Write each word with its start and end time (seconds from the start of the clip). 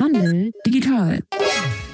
Handel 0.00 0.52
digital. 0.66 1.20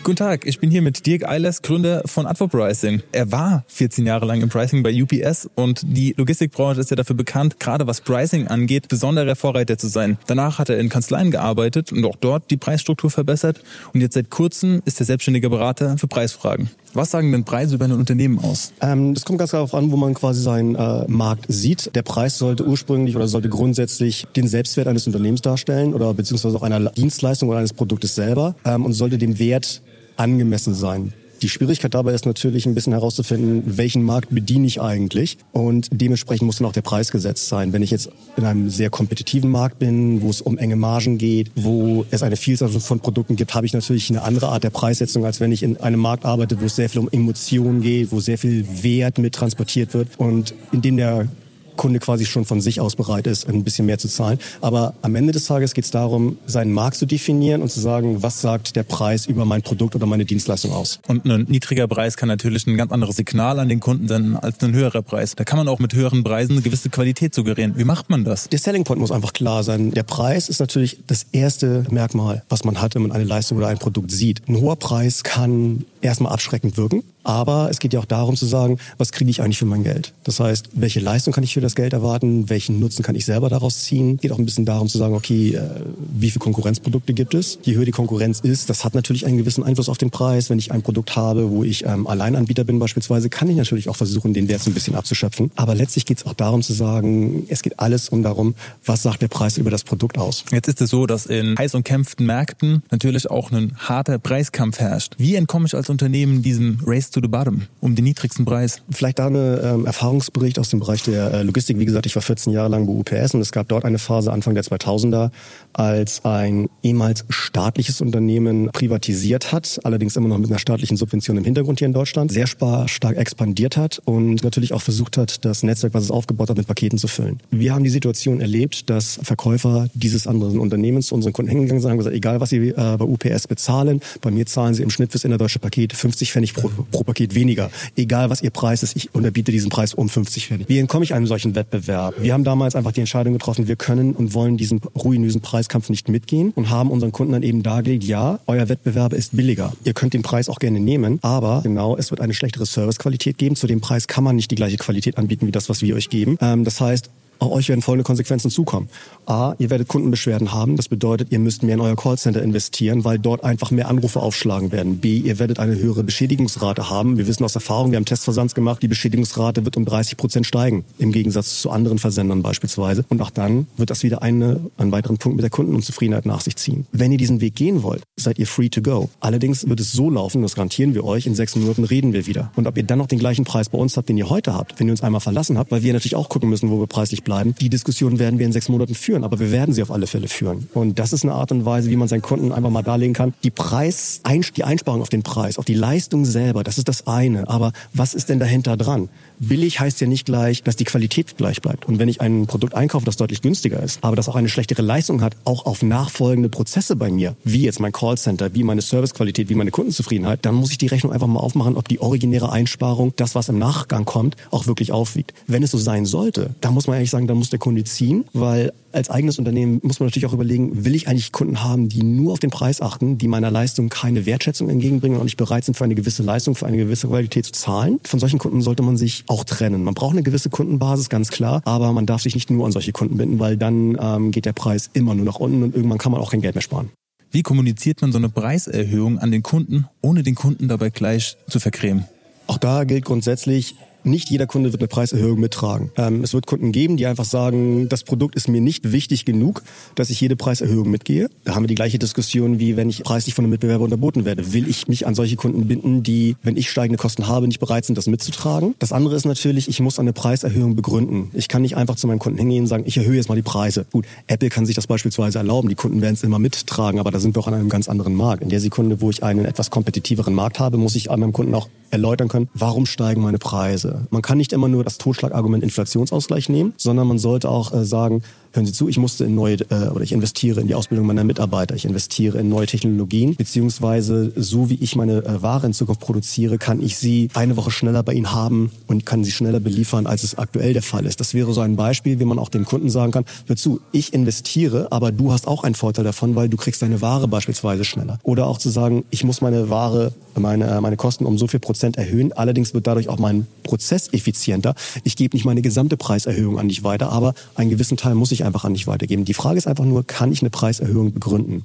Guten 0.05 0.17
Tag, 0.17 0.47
ich 0.47 0.61
bin 0.61 0.71
hier 0.71 0.83
mit 0.83 1.05
Dirk 1.05 1.29
Eilers, 1.29 1.63
Gründer 1.63 2.03
von 2.07 2.27
Adverpricing. 2.27 3.03
Er 3.11 3.33
war 3.33 3.65
14 3.67 4.07
Jahre 4.07 4.25
lang 4.25 4.41
im 4.41 4.49
Pricing 4.49 4.85
bei 4.85 5.03
UPS 5.03 5.51
und 5.57 5.83
die 5.85 6.15
Logistikbranche 6.17 6.81
ist 6.81 6.91
ja 6.91 6.97
dafür 6.97 7.17
bekannt, 7.17 7.59
gerade 7.59 7.89
was 7.89 8.01
Pricing 8.01 8.47
angeht, 8.47 8.87
besonderer 8.87 9.35
Vorreiter 9.35 9.77
zu 9.77 9.89
sein. 9.89 10.19
Danach 10.29 10.61
hat 10.61 10.69
er 10.69 10.79
in 10.79 10.89
Kanzleien 10.89 11.33
gearbeitet 11.33 11.91
und 11.91 12.05
auch 12.05 12.15
dort 12.15 12.53
die 12.53 12.57
Preisstruktur 12.57 13.11
verbessert 13.11 13.61
und 13.93 14.01
jetzt 14.01 14.15
seit 14.15 14.31
kurzem 14.31 14.81
ist 14.85 15.01
er 15.01 15.07
selbstständiger 15.07 15.49
Berater 15.49 15.99
für 15.99 16.07
Preisfragen. 16.07 16.71
Was 16.97 17.11
sagen 17.11 17.31
denn 17.31 17.45
Preise 17.45 17.75
über 17.75 17.85
ein 17.85 17.93
Unternehmen 17.93 18.39
aus? 18.39 18.73
Ähm, 18.81 19.13
das 19.13 19.27
kommt 19.27 19.39
ganz 19.39 19.51
darauf 19.51 19.75
an, 19.75 19.91
wo 19.91 19.99
man 19.99 20.15
quasi 20.15 20.41
seinen 20.41 20.77
äh, 20.77 21.05
Markt 21.09 21.45
sieht. 21.47 21.95
Der 21.95 22.01
Preis 22.01 22.39
sollte 22.39 22.67
ursprünglich 22.67 23.15
oder 23.15 23.29
sollte 23.29 23.51
grundsätzlich 23.51 24.27
den 24.35 24.49
Selbstwert 24.49 24.89
eines 24.89 25.07
Unternehmens 25.07 25.43
darstellen 25.43 25.93
oder 25.93 26.15
beziehungsweise 26.15 26.57
auch 26.57 26.63
einer 26.63 26.81
Dienstleistung 26.89 27.51
oder 27.51 27.59
eines 27.59 27.75
Produktes 27.75 28.15
selber 28.15 28.55
ähm, 28.65 28.87
und 28.87 28.95
sollte 28.95 29.19
dem 29.19 29.39
Wert 29.39 29.83
angemessen 30.17 30.73
sein. 30.73 31.13
Die 31.43 31.49
Schwierigkeit 31.49 31.93
dabei 31.93 32.13
ist 32.13 32.25
natürlich 32.25 32.67
ein 32.67 32.75
bisschen 32.75 32.95
herauszufinden, 32.95 33.77
welchen 33.77 34.03
Markt 34.03 34.29
bediene 34.31 34.67
ich 34.67 34.81
eigentlich 34.81 35.37
und 35.53 35.89
dementsprechend 35.93 36.47
muss 36.47 36.57
dann 36.57 36.67
auch 36.67 36.73
der 36.73 36.83
Preis 36.83 37.11
gesetzt 37.11 37.49
sein. 37.49 37.73
Wenn 37.73 37.83
ich 37.83 37.91
jetzt 37.91 38.09
in 38.37 38.45
einem 38.45 38.71
sehr 38.71 38.89
kompetitiven 38.89 39.51
Markt 39.51 39.79
bin, 39.79 40.23
wo 40.23 40.31
es 40.31 40.41
um 40.41 40.57
enge 40.57 40.77
Margen 40.77 41.19
geht, 41.19 41.51
wo 41.55 42.07
es 42.11 42.23
eine 42.23 42.37
Vielzahl 42.37 42.69
von 42.69 43.01
Produkten 43.01 43.37
gibt, 43.37 43.55
habe 43.55 43.67
ich 43.67 43.75
natürlich 43.75 44.09
eine 44.11 44.23
andere 44.23 44.49
Art 44.49 44.65
der 44.65 44.71
Preissetzung, 44.71 45.25
als 45.25 45.41
wenn 45.41 45.53
ich 45.53 45.63
in 45.63 45.77
einem 45.77 46.01
Markt 46.01 46.25
arbeite, 46.25 46.61
wo 46.61 46.65
es 46.65 46.77
sehr 46.77 46.89
viel 46.89 47.01
um 47.01 47.11
Emotionen 47.11 47.83
geht, 47.83 48.13
wo 48.13 48.21
sehr 48.21 48.39
viel 48.39 48.67
Wert 48.83 49.19
mit 49.19 49.35
transportiert 49.35 49.93
wird 49.95 50.09
und 50.19 50.55
in 50.73 50.81
dem 50.83 50.97
der 50.97 51.29
Kunde 51.77 51.99
quasi 51.99 52.25
schon 52.25 52.45
von 52.45 52.61
sich 52.61 52.81
aus 52.81 52.97
bereit 52.97 53.27
ist, 53.27 53.49
ein 53.49 53.65
bisschen 53.65 53.87
mehr 53.87 53.99
zu 53.99 54.09
zahlen. 54.09 54.39
Aber 54.61 54.95
am 55.03 55.15
Ende 55.15 55.33
des 55.33 55.47
Tages 55.47 55.75
geht 55.75 55.85
es 55.85 55.91
darum, 55.91 56.39
seinen 56.47 56.73
Markt 56.73 56.97
zu 56.97 57.07
definieren 57.07 57.63
und 57.63 57.71
zu 57.71 57.81
sagen, 57.81 58.23
was 58.23 58.41
sagt 58.41 58.77
der 58.77 58.83
Preis 58.83 59.27
über 59.27 59.45
mein 59.45 59.63
Produkt 59.63 59.95
oder 59.95 60.07
meine 60.07 60.25
Dienstleistung 60.25 60.73
aus. 60.73 61.01
Und 61.07 61.25
ein 61.25 61.47
niedriger 61.49 61.87
Preis 61.87 62.17
kann 62.17 62.29
natürlich 62.29 62.67
ein 62.67 62.77
ganz 62.77 62.93
anderes 62.93 63.17
Signal 63.17 63.59
an 63.61 63.69
den 63.69 63.81
Kunden 63.81 64.09
senden 64.09 64.37
als 64.37 64.61
ein 64.63 64.75
höherer 64.75 65.03
Preis. 65.03 65.35
Da 65.37 65.45
kann 65.45 65.59
man 65.59 65.69
auch 65.69 65.79
mit 65.79 65.95
höheren 65.95 66.25
Preisen 66.25 66.53
eine 66.53 66.63
gewisse 66.63 66.91
Qualität 66.91 67.35
suggerieren. 67.35 67.75
Wie 67.77 67.85
macht 67.85 68.11
man 68.11 68.25
das? 68.25 68.49
Der 68.49 68.59
Selling 68.59 68.85
Point 68.85 69.01
muss 69.01 69.13
einfach 69.13 69.33
klar 69.33 69.63
sein. 69.63 69.91
Der 69.93 70.03
Preis 70.03 70.49
ist 70.49 70.61
natürlich 70.61 70.99
das 71.07 71.27
erste 71.33 71.85
Merkmal, 71.91 72.43
was 72.49 72.65
man 72.65 72.81
hat, 72.81 72.95
wenn 72.95 73.03
man 73.03 73.13
eine 73.13 73.25
Leistung 73.25 73.59
oder 73.59 73.69
ein 73.69 73.79
Produkt 73.79 74.11
sieht. 74.11 74.43
Ein 74.49 74.57
hoher 74.61 74.77
Preis 74.77 75.25
kann 75.25 75.85
erstmal 76.01 76.33
abschreckend 76.33 76.77
wirken. 76.77 77.03
Aber 77.27 77.69
es 77.73 77.81
geht 77.81 77.93
ja 77.93 77.99
auch 77.99 78.05
darum 78.05 78.37
zu 78.37 78.47
sagen, 78.47 78.79
was 78.99 79.11
kriege 79.11 79.29
ich 79.29 79.43
eigentlich 79.43 79.59
für 79.59 79.65
mein 79.67 79.83
Geld? 79.83 80.13
Das 80.23 80.39
heißt, 80.39 80.69
welche 80.75 81.01
Leistung 81.01 81.35
kann 81.35 81.43
ich 81.43 81.55
für 81.55 81.61
das 81.61 81.75
Geld 81.75 81.93
erwarten? 81.93 82.49
Welchen 82.49 82.79
Nutzen 82.79 83.03
kann 83.03 83.17
ich 83.17 83.25
selber 83.25 83.49
daraus 83.49 83.83
ziehen? 83.83 84.15
Es 84.15 84.21
geht 84.21 84.31
auch 84.31 84.39
ein 84.39 84.45
bisschen 84.45 84.65
darum 84.65 84.87
zu 84.87 84.97
sagen, 84.97 85.13
okay, 85.13 85.57
äh, 85.57 85.61
wie 85.99 86.31
viele 86.31 86.39
Konkurrenzprodukte 86.39 87.15
gibt 87.15 87.35
es? 87.35 87.59
Je 87.65 87.75
höher 87.75 87.85
die 87.85 87.91
Konkurrenz 87.91 88.39
ist, 88.39 88.71
das 88.71 88.85
hat 88.85 88.95
natürlich 88.95 89.27
einen 89.27 89.39
gewissen 89.39 89.65
Einfluss 89.65 89.89
auf 89.89 89.99
den 89.99 90.13
Preis. 90.13 90.51
Wenn 90.51 90.61
ich 90.61 90.71
ein 90.71 90.83
Produkt 90.83 91.17
habe, 91.17 91.51
wo 91.51 91.65
ich 91.65 91.85
ähm, 91.85 92.07
Alleinanbieter 92.07 92.63
bin 92.63 92.79
beispielsweise, 92.79 93.29
kann 93.29 93.49
ich 93.49 93.57
natürlich 93.57 93.89
auch 93.89 93.97
versuchen, 93.97 94.33
den 94.33 94.47
Wert 94.47 94.63
so 94.63 94.71
ein 94.71 94.75
bisschen 94.75 94.95
abzuschöpfen. 94.95 95.51
Aber 95.57 95.75
letztlich 95.75 96.07
geht 96.07 96.19
es 96.19 96.27
auch 96.27 96.35
darum 96.35 96.63
zu 96.63 96.75
sagen, 96.75 97.45
es 97.49 97.63
geht 97.63 97.81
alles 97.81 98.09
um 98.09 98.23
darum, 98.23 98.55
was 98.85 99.03
sagt 99.03 99.21
der 99.21 99.29
Preis 99.29 99.59
über 99.59 99.73
das 99.73 99.83
Produkt 99.83 100.17
aus? 100.17 100.45
Jetzt 100.53 100.69
ist 100.69 100.81
es 100.81 100.91
so, 100.91 101.07
dass 101.07 101.27
in 101.27 101.59
heiß 101.59 101.75
umkämpften 101.75 102.25
Märkten 102.25 102.85
natürlich 102.93 103.29
auch 103.29 103.51
ein 103.51 103.77
harter 103.79 104.21
Preiskampf 104.21 104.79
herrscht. 104.79 105.15
Wie 105.19 105.35
entkomme 105.35 105.67
ich 105.67 105.75
als 105.75 105.91
Unternehmen 105.91 106.43
diesem 106.43 106.79
Race 106.87 107.11
to 107.17 107.21
the 107.23 107.29
bottom, 107.29 107.63
um 107.81 107.95
den 107.95 108.05
niedrigsten 108.05 108.45
Preis? 108.45 108.83
Vielleicht 108.91 109.19
da 109.19 109.27
eine 109.27 109.61
ähm, 109.65 109.87
Erfahrungsbericht 109.87 110.59
aus 110.59 110.69
dem 110.69 110.81
Bereich 110.81 111.03
der 111.03 111.33
äh, 111.33 111.43
Logistik. 111.43 111.79
Wie 111.79 111.87
gesagt, 111.87 112.05
ich 112.05 112.15
war 112.15 112.23
14 112.23 112.53
Jahre 112.53 112.69
lang 112.69 112.87
bei 112.87 112.93
UPS 112.93 113.35
und 113.35 113.41
es 113.41 113.53
gab 113.53 113.69
dort 113.69 113.85
eine 113.85 113.99
Phase 113.99 114.33
Anfang 114.33 114.55
der 114.55 114.65
2000er, 114.65 115.31
als 115.73 116.25
ein 116.25 116.69
ehemals 116.83 117.25
staatliches 117.29 118.01
Unternehmen 118.01 118.69
privatisiert 118.71 119.53
hat, 119.53 119.81
allerdings 119.85 120.17
immer 120.17 120.29
noch 120.29 120.39
mit 120.39 120.51
einer 120.51 120.59
staatlichen 120.59 120.97
Subvention 120.97 121.39
im 121.39 121.45
Hintergrund 121.45 121.79
hier 121.79 121.87
in 121.87 121.95
Deutschland, 121.95 122.31
sehr 122.31 122.47
stark 122.47 123.17
expandiert 123.17 123.77
hat 123.77 124.01
und 124.05 124.45
natürlich 124.45 124.75
auch 124.75 124.83
versucht 124.83 125.17
hat, 125.17 125.45
das 125.45 125.63
Netzwerk, 125.63 125.95
was 125.95 126.05
es 126.05 126.11
aufgebaut 126.11 126.51
hat, 126.51 126.59
mit 126.59 126.67
Paketen 126.67 126.99
zu 126.99 127.09
füllen. 127.09 127.41
Wir 127.51 127.75
haben 127.75 127.85
die 127.85 127.91
Situation 127.91 128.41
erlebt, 128.41 128.91
dass 128.91 129.19
Verkäufer 129.23 129.89
dieses 129.95 130.27
anderen 130.27 130.59
Unternehmens 130.59 131.07
zu 131.07 131.15
unseren 131.15 131.33
Kunden 131.33 131.51
hingegangen 131.51 131.81
sind 131.81 131.93
und 131.93 131.99
gesagt, 131.99 132.15
egal 132.15 132.41
was 132.41 132.51
sie 132.51 132.69
äh, 132.69 132.75
bei 132.75 133.05
UPS 133.05 133.49
bezahlen, 133.49 134.01
bei 134.21 134.31
mir 134.31 134.45
zahlen 134.45 134.75
sie 134.75 134.83
im 134.83 134.91
Schnitt 134.91 135.13
fürs 135.13 135.25
innerdeutsche 135.25 135.59
Paket 135.59 135.95
50 135.95 136.33
Pfennig 136.33 136.55
pro, 136.55 136.71
pro 136.91 137.06
Paket 137.07 137.35
weniger. 137.35 137.71
Egal 137.97 138.31
was 138.31 138.43
ihr 138.43 138.51
Preis 138.51 138.83
ist, 138.83 138.97
ich 138.97 139.15
unterbiete 139.15 139.53
diesen 139.53 139.71
Preis 139.71 139.95
um 139.95 140.09
50 140.09 140.47
Pfennig. 140.47 140.69
Wie 140.69 140.79
entkomme 140.79 141.05
ich 141.05 141.15
einem 141.15 141.27
solchen 141.27 141.55
Wettbewerb? 141.55 142.15
Wir 142.21 142.33
haben 142.33 142.45
damals 142.45 142.77
einfach 142.77 142.93
die 142.93 143.01
Entscheidung 143.01 143.33
getroffen, 143.33 143.69
wir 143.69 143.77
können 143.77 144.15
und 144.15 144.35
wollen 144.35 144.57
diesen 144.57 144.81
ruinösen 144.95 145.41
Preiskampf 145.41 145.89
nicht 145.89 146.09
mitgehen 146.09 146.53
und 146.55 146.71
haben 146.71 146.91
unseren 146.91 147.13
Kunden 147.13 147.33
dann 147.33 147.43
eben 147.43 147.63
dargelegt, 147.63 148.05
ja, 148.05 148.41
euer 148.47 148.69
Wettbewerber 148.69 149.17
ist 149.17 149.37
billiger. 149.37 149.73
Ihr 149.85 149.95
könnt 149.95 150.15
den 150.15 150.23
Preis 150.23 150.49
auch 150.49 150.59
gerne 150.59 150.81
nehmen, 150.81 151.19
aber 151.23 151.61
genau, 151.63 151.97
es 151.97 152.11
wird 152.11 152.21
eine 152.21 152.35
schlechtere 152.35 152.67
Servicequalität 152.67 153.39
geben. 153.39 153.57
Zu 153.57 153.67
dem 153.67 153.81
Preis 153.81 154.07
kann 154.07 154.25
man 154.25 154.37
nicht 154.37 154.51
die 154.51 154.57
gleiche 154.57 154.77
Qualität 154.77 155.19
anbieten 155.19 155.47
wie 155.47 155.53
das, 155.53 155.69
was 155.69 155.83
wir 155.83 155.95
euch 155.95 156.11
geben. 156.11 156.37
Ähm, 156.41 156.65
das 156.65 156.81
heißt, 156.81 157.11
auch 157.39 157.51
euch 157.51 157.69
werden 157.69 157.83
folgende 157.83 158.05
Konsequenzen 158.05 158.51
zukommen. 158.51 158.89
A, 159.27 159.55
ihr 159.59 159.71
werdet 159.71 159.89
Kundenbeschwerden 159.89 160.53
haben. 160.53 160.77
Das 160.77 160.89
bedeutet, 160.89 161.33
ihr 161.33 161.39
müsst 161.39 161.63
mehr 161.63 161.75
in 161.75 161.81
euer 161.81 161.97
Callcenter 161.97 162.43
investieren, 162.43 163.05
weil 163.05 163.19
dort 163.19 163.45
einfach 163.45 163.71
mehr 163.71 163.89
Anrufe 163.89 164.21
aufschlagen 164.21 164.73
werden. 164.73 164.99
B, 164.99 165.19
ihr 165.19 165.39
werdet 165.39 165.59
eine 165.59 165.77
höhere 165.77 166.05
Beschädigungsrate 166.05 166.91
haben. 166.91 167.19
Wir 167.19 167.27
wissen 167.27 167.45
aus 167.45 167.55
Erfahrung, 167.55 167.91
wir 167.91 167.97
haben 167.97 168.05
Testversands 168.05 168.55
gemacht, 168.55 168.83
die 168.83 168.89
Beschädigungsrate 168.89 169.65
wird 169.65 169.77
um 169.77 169.85
30 169.85 170.17
Prozent 170.17 170.47
steigen, 170.47 170.85
im 170.99 171.13
Gegensatz 171.13 171.61
zu 171.61 171.71
anderen 171.71 171.99
Versendern 171.99 172.43
beispielsweise. 172.43 173.05
Und 173.09 173.21
auch 173.21 173.31
dann 173.31 173.67
wird 173.77 173.91
das 173.91 174.03
wieder 174.03 174.23
eine, 174.23 174.61
einen 174.77 174.93
weiteren 174.93 175.19
Punkt 175.19 175.37
mit 175.37 175.43
der 175.43 175.51
Kundenunzufriedenheit 175.51 176.27
nach 176.27 176.41
sich 176.41 176.57
ziehen. 176.57 176.87
Wenn 176.93 177.13
ihr 177.13 177.19
diesen 177.19 177.41
Weg 177.41 177.55
gehen 177.55 177.83
wollt, 177.83 178.03
seid 178.17 178.39
ihr 178.39 178.47
free 178.47 178.69
to 178.69 178.83
go. 178.83 179.11
Allerdings 179.21 179.69
wird 179.69 179.81
es 179.81 179.93
so 179.93 180.11
laufen, 180.11 180.43
das 180.43 180.55
garantieren 180.55 180.95
wir 180.95 181.05
euch, 181.05 181.27
in 181.27 181.35
sechs 181.35 181.57
Minuten 181.57 181.85
reden 181.85 182.13
wir 182.13 182.27
wieder. 182.27 182.53
Und 182.57 182.67
ob 182.67 182.77
ihr 182.77 182.85
dann 182.85 182.99
noch 182.99 183.07
den 183.07 183.19
gleichen 183.19 183.45
Preis 183.45 183.69
bei 183.69 183.79
uns 183.79 183.97
habt, 183.97 184.09
den 184.09 184.17
ihr 184.17 184.31
heute 184.31 184.55
habt, 184.55 184.79
wenn 184.79 184.89
ihr 184.89 184.93
uns 184.93 185.03
einmal 185.03 185.21
verlassen 185.21 185.59
habt, 185.59 185.71
weil 185.71 185.83
wir 185.83 185.93
natürlich 185.93 186.17
auch 186.17 186.29
gucken 186.29 186.49
müssen, 186.49 186.71
wo 186.71 186.81
wir 186.81 186.87
preislich 186.87 187.25
bleiben, 187.27 187.55
die 187.61 187.69
Diskussion 187.69 188.19
werden 188.19 188.39
wir 188.39 188.47
in 188.47 188.53
sechs 188.53 188.71
Monaten 188.71 188.95
führen, 188.95 189.25
aber 189.25 189.39
wir 189.39 189.53
werden 189.53 189.75
sie 189.75 189.83
auf 189.83 189.91
alle 189.91 190.07
Fälle 190.07 190.29
führen. 190.29 190.69
Und 190.73 190.99
das 190.99 191.13
ist 191.13 191.25
eine 191.25 191.35
Art 191.35 191.53
und 191.53 191.67
Weise, 191.67 191.91
wie 191.91 191.97
man 191.97 192.09
seinen 192.09 192.23
Kunden 192.23 192.53
einfach 192.53 192.71
mal 192.71 192.83
darlegen 192.83 193.13
kann. 193.13 193.35
Die 193.43 193.51
Preis, 193.51 194.23
die 194.57 194.65
Einsparung 194.65 195.03
auf 195.03 195.11
den 195.11 195.23
Preis, 195.23 195.59
auf 195.59 195.67
die 195.67 195.75
Leistung 195.75 196.25
selber, 196.25 196.65
das 196.65 196.79
ist 196.79 196.89
das 196.89 197.07
eine. 197.07 197.49
Aber 197.49 197.73
was 197.93 198.15
ist 198.15 198.31
denn 198.31 198.39
dahinter 198.39 198.79
dran? 198.79 199.11
Billig 199.39 199.81
heißt 199.81 200.01
ja 200.01 200.07
nicht 200.07 200.27
gleich, 200.27 200.63
dass 200.63 200.77
die 200.77 200.85
Qualität 200.85 201.37
gleich 201.37 201.61
bleibt. 201.61 201.87
Und 201.87 201.99
wenn 201.99 202.09
ich 202.09 202.21
ein 202.21 202.47
Produkt 202.47 202.75
einkaufe, 202.75 203.05
das 203.05 203.17
deutlich 203.17 203.43
günstiger 203.43 203.83
ist, 203.83 204.03
aber 204.03 204.17
das 204.17 204.29
auch 204.29 204.37
eine 204.37 204.49
schlechtere 204.49 204.83
Leistung 204.83 205.21
hat, 205.21 205.37
auch 205.45 205.67
auf 205.67 205.83
nachfolgende 205.83 206.49
Prozesse 206.49 206.97
bei 206.97 207.11
mir, 207.11 207.37
wie 207.45 207.63
jetzt 207.63 207.81
mein 207.81 207.93
Callcenter, 207.93 208.55
wie 208.55 208.63
meine 208.63 208.83
Servicequalität, 208.83 209.49
wie 209.49 209.55
meine 209.55 209.71
Kundenzufriedenheit, 209.71 210.45
dann 210.45 210.55
muss 210.55 210.71
ich 210.71 210.79
die 210.79 210.87
Rechnung 210.87 211.13
einfach 211.13 211.27
mal 211.27 211.41
aufmachen, 211.41 211.77
ob 211.77 211.89
die 211.89 212.01
originäre 212.01 212.51
Einsparung, 212.51 213.13
das 213.17 213.35
was 213.35 213.49
im 213.49 213.59
Nachgang 213.59 214.05
kommt, 214.05 214.37
auch 214.51 214.67
wirklich 214.67 214.93
aufwiegt. 214.93 215.35
Wenn 215.47 215.63
es 215.63 215.71
so 215.71 215.79
sein 215.79 216.07
sollte, 216.07 216.55
dann 216.61 216.75
muss 216.75 216.87
man 216.87 216.95
ehrlich 216.95 217.11
sagen, 217.11 217.27
dann 217.27 217.37
muss 217.37 217.51
der 217.51 217.59
Kunde 217.59 217.85
ziehen, 217.85 218.25
weil 218.33 218.73
als 218.93 219.11
eigenes 219.11 219.39
Unternehmen 219.39 219.79
muss 219.83 220.01
man 220.01 220.07
natürlich 220.07 220.27
auch 220.27 220.33
überlegen, 220.33 220.85
will 220.85 220.95
ich 220.95 221.07
eigentlich 221.07 221.31
Kunden 221.31 221.63
haben, 221.63 221.89
die 221.91 222.03
nur 222.03 222.33
auf 222.33 222.39
den 222.39 222.51
Preis 222.51 222.81
achten, 222.81 223.19
die 223.19 223.29
meiner 223.29 223.51
Leistung 223.51 223.91
keine 223.91 224.25
Wertschätzung 224.25 224.71
entgegenbringen 224.71 225.19
und 225.19 225.25
nicht 225.25 225.37
bereit 225.37 225.65
sind, 225.67 225.77
für 225.77 225.85
eine 225.85 225.95
gewisse 225.95 226.23
Leistung, 226.23 226.55
für 226.55 226.67
eine 226.67 226.79
gewisse 226.79 227.07
Qualität 227.07 227.45
zu 227.45 227.53
zahlen. 227.53 228.01
Von 228.05 228.21
solchen 228.21 228.39
Kunden 228.39 228.63
sollte 228.63 228.83
man 228.83 228.97
sich 228.97 229.25
auch 229.29 229.45
trennen. 229.45 229.85
Man 229.85 229.95
braucht 229.95 230.13
eine 230.13 230.23
gewisse 230.23 230.51
Kundenbasis, 230.51 231.09
ganz 231.09 231.31
klar, 231.31 231.63
aber 231.65 231.93
man 231.93 232.07
darf 232.07 232.23
sich 232.23 232.35
nicht 232.35 232.51
nur 232.51 232.67
an 232.67 232.73
solche 232.73 232.93
Kunden 232.93 233.17
binden, 233.17 233.39
weil 233.39 233.57
dann 233.57 233.97
ähm, 234.01 234.31
geht 234.31 234.45
der 234.45 234.53
Preis 234.53 234.91
immer 234.93 235.15
nur 235.15 235.25
nach 235.25 235.37
unten 235.37 235.63
und 235.63 235.75
irgendwann 235.75 235.99
kann 235.99 236.13
man 236.13 236.21
auch 236.21 236.31
kein 236.31 236.41
Geld 236.41 236.55
mehr 236.55 236.63
sparen. 236.63 236.91
Wie 237.31 237.43
kommuniziert 237.43 238.01
man 238.03 238.13
so 238.13 238.19
eine 238.19 238.29
Preiserhöhung 238.29 239.19
an 239.19 239.31
den 239.31 239.43
Kunden, 239.43 239.87
ohne 240.01 240.23
den 240.23 240.35
Kunden 240.35 240.69
dabei 240.69 240.91
gleich 240.91 241.37
zu 241.49 241.61
vergrämen? 241.61 242.07
Auch 242.47 242.59
da 242.59 242.85
gilt 242.85 243.05
grundsätzlich, 243.05 243.75
nicht 244.07 244.31
jeder 244.31 244.47
Kunde 244.47 244.73
wird 244.73 244.81
eine 244.81 244.89
Preiserhöhung 244.89 245.39
mittragen. 245.41 245.91
Ähm, 245.97 246.23
es 246.23 246.33
wird 246.33 246.47
Kunden 246.47 246.73
geben, 246.73 246.97
die 246.97 247.07
einfach 247.07 247.25
sagen, 247.25 247.89
das 247.89 248.05
Produkt 248.05 248.37
ist 248.37 248.49
mir 248.49 248.61
nicht 248.61 248.93
wichtig 248.93 249.25
genug, 249.25 249.63
dass 249.95 250.11
ich 250.11 250.21
jede 250.21 250.37
Preiserhöhung 250.37 250.89
mitgehe. 250.91 251.29
Da 251.45 251.55
haben 251.55 251.65
wir 251.65 251.69
die 251.69 251.75
gleiche 251.75 251.99
Diskussion, 251.99 252.59
wie 252.59 252.77
wenn 252.77 252.89
ich 252.89 253.03
preislich 253.03 253.35
von 253.35 253.45
einem 253.45 253.51
Mitbewerber 253.51 253.85
unterboten 253.85 254.25
werde. 254.25 254.53
Will 254.53 254.69
ich 254.69 254.89
mich 254.89 255.07
an 255.07 255.15
solche 255.15 255.37
Kunden 255.37 255.67
binden, 255.67 256.03
die, 256.03 256.37
wenn 256.43 256.57
ich 256.57 256.71
steigende 256.71 256.99
Kosten 256.99 257.27
habe, 257.27 257.47
nicht 257.47 257.59
bereit 257.59 257.85
sind, 257.85 257.99
das 257.99 258.07
mitzutragen? 258.07 258.75
Das 258.79 258.93
andere 258.93 259.17
ist 259.17 259.25
natürlich, 259.25 259.69
ich 259.69 259.81
muss 259.81 259.99
eine 259.99 260.13
Preiserhöhung 260.13 260.77
begründen. 260.77 261.31
Ich 261.35 261.49
kann 261.49 261.63
nicht 261.63 261.77
einfach 261.77 261.97
zu 261.97 262.07
meinen 262.07 262.19
Kunden 262.19 262.39
hingehen 262.39 262.63
und 262.63 262.69
sagen, 262.69 262.85
ich 262.87 262.97
erhöhe 262.97 263.17
jetzt 263.17 263.29
mal 263.29 263.35
die 263.35 263.43
Preise. 263.43 263.87
Gut, 263.93 264.07
Apple 264.27 264.49
kann 264.49 264.67
sich 264.67 264.77
das 264.77 264.87
beispielsweise 264.87 265.39
erlauben. 265.39 265.69
Die 265.69 265.75
Kunden 265.75 266.01
werden 266.01 266.15
es 266.15 266.23
immer 266.23 266.39
mittragen, 266.39 267.01
aber 267.01 267.11
da 267.11 267.19
sind 267.19 267.35
wir 267.37 267.41
auch 267.41 267.49
an 267.49 267.55
einem 267.55 267.69
ganz 267.69 267.89
anderen 267.89 268.15
Markt. 268.15 268.43
In 268.43 268.49
der 268.49 268.61
Sekunde, 268.61 269.01
wo 269.01 269.11
ich 269.11 269.23
einen 269.23 269.45
etwas 269.45 269.71
kompetitiveren 269.71 270.35
Markt 270.35 270.59
habe, 270.59 270.79
muss 270.79 270.95
ich 270.95 271.11
an 271.11 271.21
meinem 271.21 271.33
Kunden 271.33 271.55
auch 271.55 271.69
erläutern 271.91 272.29
können, 272.29 272.49
warum 272.55 272.87
steigen 272.87 273.23
meine 273.23 273.39
Preise. 273.39 274.07
Man 274.11 274.23
kann 274.23 274.39
nicht 274.39 274.53
immer 274.53 274.69
nur 274.69 274.85
das 274.85 274.99
Totschlagargument 274.99 275.63
Inflationsausgleich 275.63 276.49
nehmen, 276.49 276.75
sondern 276.77 277.07
man 277.07 277.19
sollte 277.19 277.49
auch 277.49 277.73
äh, 277.73 277.85
sagen, 277.85 278.23
hören 278.57 278.67
Sie 278.67 278.73
zu, 278.73 278.89
ich 278.89 278.99
musste 278.99 279.25
in 279.25 279.35
neue 279.35 279.57
äh, 279.71 279.89
oder 279.89 280.01
ich 280.01 280.13
investiere 280.13 280.61
in 280.61 280.67
die 280.67 280.75
Ausbildung 280.75 281.07
meiner 281.07 281.25
Mitarbeiter, 281.25 281.75
ich 281.75 281.85
investiere 281.85 282.39
in 282.39 282.49
neue 282.49 282.67
Technologien, 282.67 283.37
beziehungsweise 283.37 284.33
so 284.35 284.71
wie 284.71 284.79
ich 284.81 284.97
meine 284.97 285.25
äh, 285.25 285.43
Ware 285.43 285.67
in 285.67 285.75
Zukunft 285.75 286.01
produziere, 286.01 286.59
kann 286.59 286.83
ich 286.83 286.97
sie 286.97 287.29
eine 287.35 287.57
Woche 287.57 287.71
schneller 287.71 288.03
bei 288.03 288.15
Ihnen 288.15 288.33
haben 288.33 288.71
und 288.87 289.05
kann 289.05 289.23
sie 289.23 289.31
schneller 289.31 289.61
beliefern, 289.61 290.07
als 290.07 290.25
es 290.25 290.39
aktuell 290.39 290.73
der 290.73 290.83
Fall 290.83 291.07
ist. 291.07 291.21
Das 291.21 291.35
wäre 291.35 291.53
so 291.53 291.61
ein 291.61 291.77
Beispiel, 291.77 292.19
wie 292.19 292.25
man 292.25 292.39
auch 292.39 292.49
dem 292.49 292.65
Kunden 292.65 292.89
sagen 292.89 293.13
kann, 293.13 293.25
hör 293.47 293.57
zu, 293.57 293.81
ich 293.93 294.15
investiere, 294.15 294.89
aber 294.91 295.13
du 295.13 295.33
hast 295.33 295.47
auch 295.47 295.63
einen 295.63 295.75
Vorteil 295.75 296.05
davon, 296.05 296.35
weil 296.35 296.49
du 296.49 296.57
kriegst 296.57 296.81
deine 296.81 297.03
Ware 297.03 297.29
beispielsweise 297.29 297.85
schneller. 297.85 298.19
Oder 298.23 298.47
auch 298.47 298.59
zu 298.59 298.71
sagen, 298.71 299.05
ich 299.11 299.23
muss 299.23 299.43
meine 299.43 299.69
Ware, 299.69 300.13
meine, 300.35 300.81
meine 300.81 300.97
Kosten 300.97 301.27
um 301.27 301.37
so 301.37 301.47
viel 301.47 301.61
Prozent 301.61 301.99
erhöhen, 301.99 302.33
allerdings 302.33 302.73
wird 302.73 302.87
dadurch 302.87 303.09
auch 303.09 303.19
mein 303.19 303.47
Prozess 303.65 304.09
effizienter. 304.13 304.75
Ich 305.05 305.17
gebe 305.17 305.37
nicht 305.37 305.45
meine 305.45 305.61
gesamte 305.61 305.97
Preiserhöhung 305.97 306.59
an 306.59 306.69
dich 306.69 306.85
weiter, 306.85 307.11
aber 307.11 307.35
einen 307.55 307.71
gewissen 307.71 307.97
Teil 307.97 308.15
muss 308.15 308.33
ich 308.33 308.46
einfach 308.47 308.65
an 308.65 308.75
dich 308.75 308.87
weitergeben. 308.87 309.25
Die 309.25 309.35
Frage 309.35 309.59
ist 309.59 309.67
einfach 309.67 309.85
nur, 309.85 310.05
kann 310.05 310.33
ich 310.33 310.41
eine 310.41 310.51
Preiserhöhung 310.51 311.13
begründen? 311.13 311.65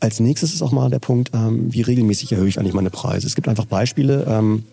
Als 0.00 0.20
nächstes 0.20 0.54
ist 0.54 0.62
auch 0.62 0.72
mal 0.72 0.90
der 0.90 0.98
Punkt, 0.98 1.30
ähm, 1.34 1.72
wie 1.72 1.80
regelmäßig 1.80 2.32
erhöhe 2.32 2.48
ich 2.48 2.58
eigentlich 2.58 2.74
meine 2.74 2.90
Preise. 2.90 3.26
Es 3.26 3.34
gibt 3.34 3.48
einfach 3.48 3.64
Beispiele, 3.64 4.26
ähm, 4.28 4.64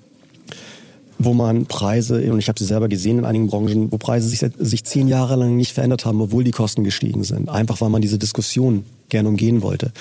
wo 1.19 1.33
man 1.33 1.65
Preise, 1.65 2.31
und 2.31 2.39
ich 2.39 2.49
habe 2.49 2.59
sie 2.59 2.65
selber 2.65 2.89
gesehen 2.89 3.19
in 3.19 3.25
einigen 3.25 3.47
Branchen, 3.47 3.91
wo 3.91 3.97
Preise 3.97 4.27
sich, 4.27 4.45
sich 4.57 4.83
zehn 4.83 5.07
Jahre 5.07 5.35
lang 5.35 5.55
nicht 5.55 5.71
verändert 5.71 6.05
haben, 6.05 6.19
obwohl 6.21 6.43
die 6.43 6.51
Kosten 6.51 6.83
gestiegen 6.83 7.23
sind. 7.23 7.49
Einfach 7.49 7.79
weil 7.81 7.89
man 7.89 8.01
diese 8.01 8.17
Diskussion 8.17 8.85
gerne 9.09 9.29
umgehen 9.29 9.61
wollte. 9.61 9.93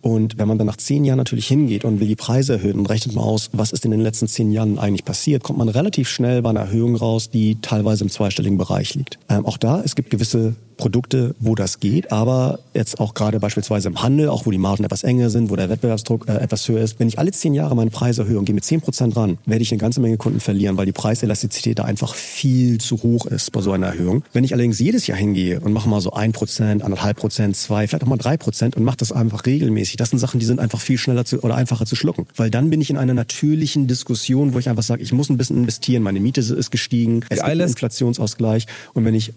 Und 0.00 0.38
wenn 0.38 0.46
man 0.46 0.56
dann 0.56 0.68
nach 0.68 0.76
zehn 0.76 1.04
Jahren 1.04 1.18
natürlich 1.18 1.48
hingeht 1.48 1.84
und 1.84 1.98
will 1.98 2.06
die 2.06 2.14
Preise 2.14 2.54
erhöhen 2.54 2.78
und 2.78 2.86
rechnet 2.86 3.14
mal 3.16 3.22
aus, 3.22 3.50
was 3.52 3.72
ist 3.72 3.84
in 3.84 3.90
den 3.90 4.00
letzten 4.00 4.28
zehn 4.28 4.52
Jahren 4.52 4.78
eigentlich 4.78 5.04
passiert, 5.04 5.42
kommt 5.42 5.58
man 5.58 5.68
relativ 5.68 6.08
schnell 6.08 6.42
bei 6.42 6.50
einer 6.50 6.60
Erhöhung 6.60 6.94
raus, 6.94 7.30
die 7.30 7.60
teilweise 7.60 8.04
im 8.04 8.10
zweistelligen 8.10 8.56
Bereich 8.56 8.94
liegt. 8.94 9.18
Ähm, 9.28 9.44
auch 9.44 9.56
da, 9.56 9.82
es 9.84 9.96
gibt 9.96 10.10
gewisse 10.10 10.54
Produkte, 10.76 11.34
wo 11.40 11.54
das 11.54 11.80
geht, 11.80 12.12
aber 12.12 12.58
jetzt 12.74 13.00
auch 13.00 13.14
gerade 13.14 13.40
beispielsweise 13.40 13.88
im 13.88 14.02
Handel, 14.02 14.28
auch 14.28 14.46
wo 14.46 14.50
die 14.50 14.58
Margen 14.58 14.84
etwas 14.84 15.04
enger 15.04 15.30
sind, 15.30 15.50
wo 15.50 15.56
der 15.56 15.68
Wettbewerbsdruck 15.68 16.28
äh, 16.28 16.36
etwas 16.36 16.68
höher 16.68 16.82
ist. 16.82 17.00
Wenn 17.00 17.08
ich 17.08 17.18
alle 17.18 17.32
zehn 17.32 17.54
Jahre 17.54 17.74
meine 17.74 17.90
Preise 17.90 18.22
erhöhe 18.22 18.38
und 18.38 18.44
gehe 18.44 18.54
mit 18.54 18.64
zehn 18.64 18.80
Prozent 18.80 19.16
ran, 19.16 19.38
werde 19.46 19.62
ich 19.62 19.72
eine 19.72 19.78
ganze 19.78 20.00
Menge 20.00 20.16
Kunden 20.16 20.40
verlieren, 20.40 20.76
weil 20.76 20.86
die 20.86 20.92
Preiselastizität 20.92 21.78
da 21.78 21.84
einfach 21.84 22.14
viel 22.14 22.78
zu 22.78 23.02
hoch 23.02 23.26
ist 23.26 23.52
bei 23.52 23.60
so 23.60 23.72
einer 23.72 23.88
Erhöhung. 23.88 24.22
Wenn 24.32 24.44
ich 24.44 24.52
allerdings 24.52 24.78
jedes 24.78 25.06
Jahr 25.06 25.18
hingehe 25.18 25.60
und 25.60 25.72
mache 25.72 25.88
mal 25.88 26.00
so 26.00 26.12
ein 26.12 26.32
Prozent, 26.32 26.82
anderthalb 26.82 27.16
Prozent, 27.16 27.56
zwei, 27.56 27.86
vielleicht 27.86 28.04
auch 28.04 28.08
mal 28.08 28.18
drei 28.18 28.36
Prozent 28.36 28.76
und 28.76 28.84
mache 28.84 28.98
das 28.98 29.12
einfach 29.12 29.46
regelmäßig, 29.46 29.96
das 29.96 30.10
sind 30.10 30.18
Sachen, 30.18 30.40
die 30.40 30.46
sind 30.46 30.60
einfach 30.60 30.80
viel 30.80 30.98
schneller 30.98 31.24
zu, 31.24 31.42
oder 31.42 31.54
einfacher 31.54 31.86
zu 31.86 31.96
schlucken, 31.96 32.26
weil 32.36 32.50
dann 32.50 32.70
bin 32.70 32.80
ich 32.80 32.90
in 32.90 32.96
einer 32.96 33.14
natürlichen 33.14 33.86
Diskussion, 33.86 34.54
wo 34.54 34.58
ich 34.58 34.68
einfach 34.68 34.82
sage, 34.82 35.02
ich 35.02 35.12
muss 35.12 35.30
ein 35.30 35.38
bisschen 35.38 35.56
investieren, 35.56 36.02
meine 36.02 36.20
Miete 36.20 36.40
ist 36.40 36.70
gestiegen, 36.70 37.22
es 37.28 37.38
gibt 37.38 37.42
einen 37.42 37.68
Inflationsausgleich 37.68 38.66
und 38.94 39.04
wenn 39.04 39.14
ich 39.14 39.32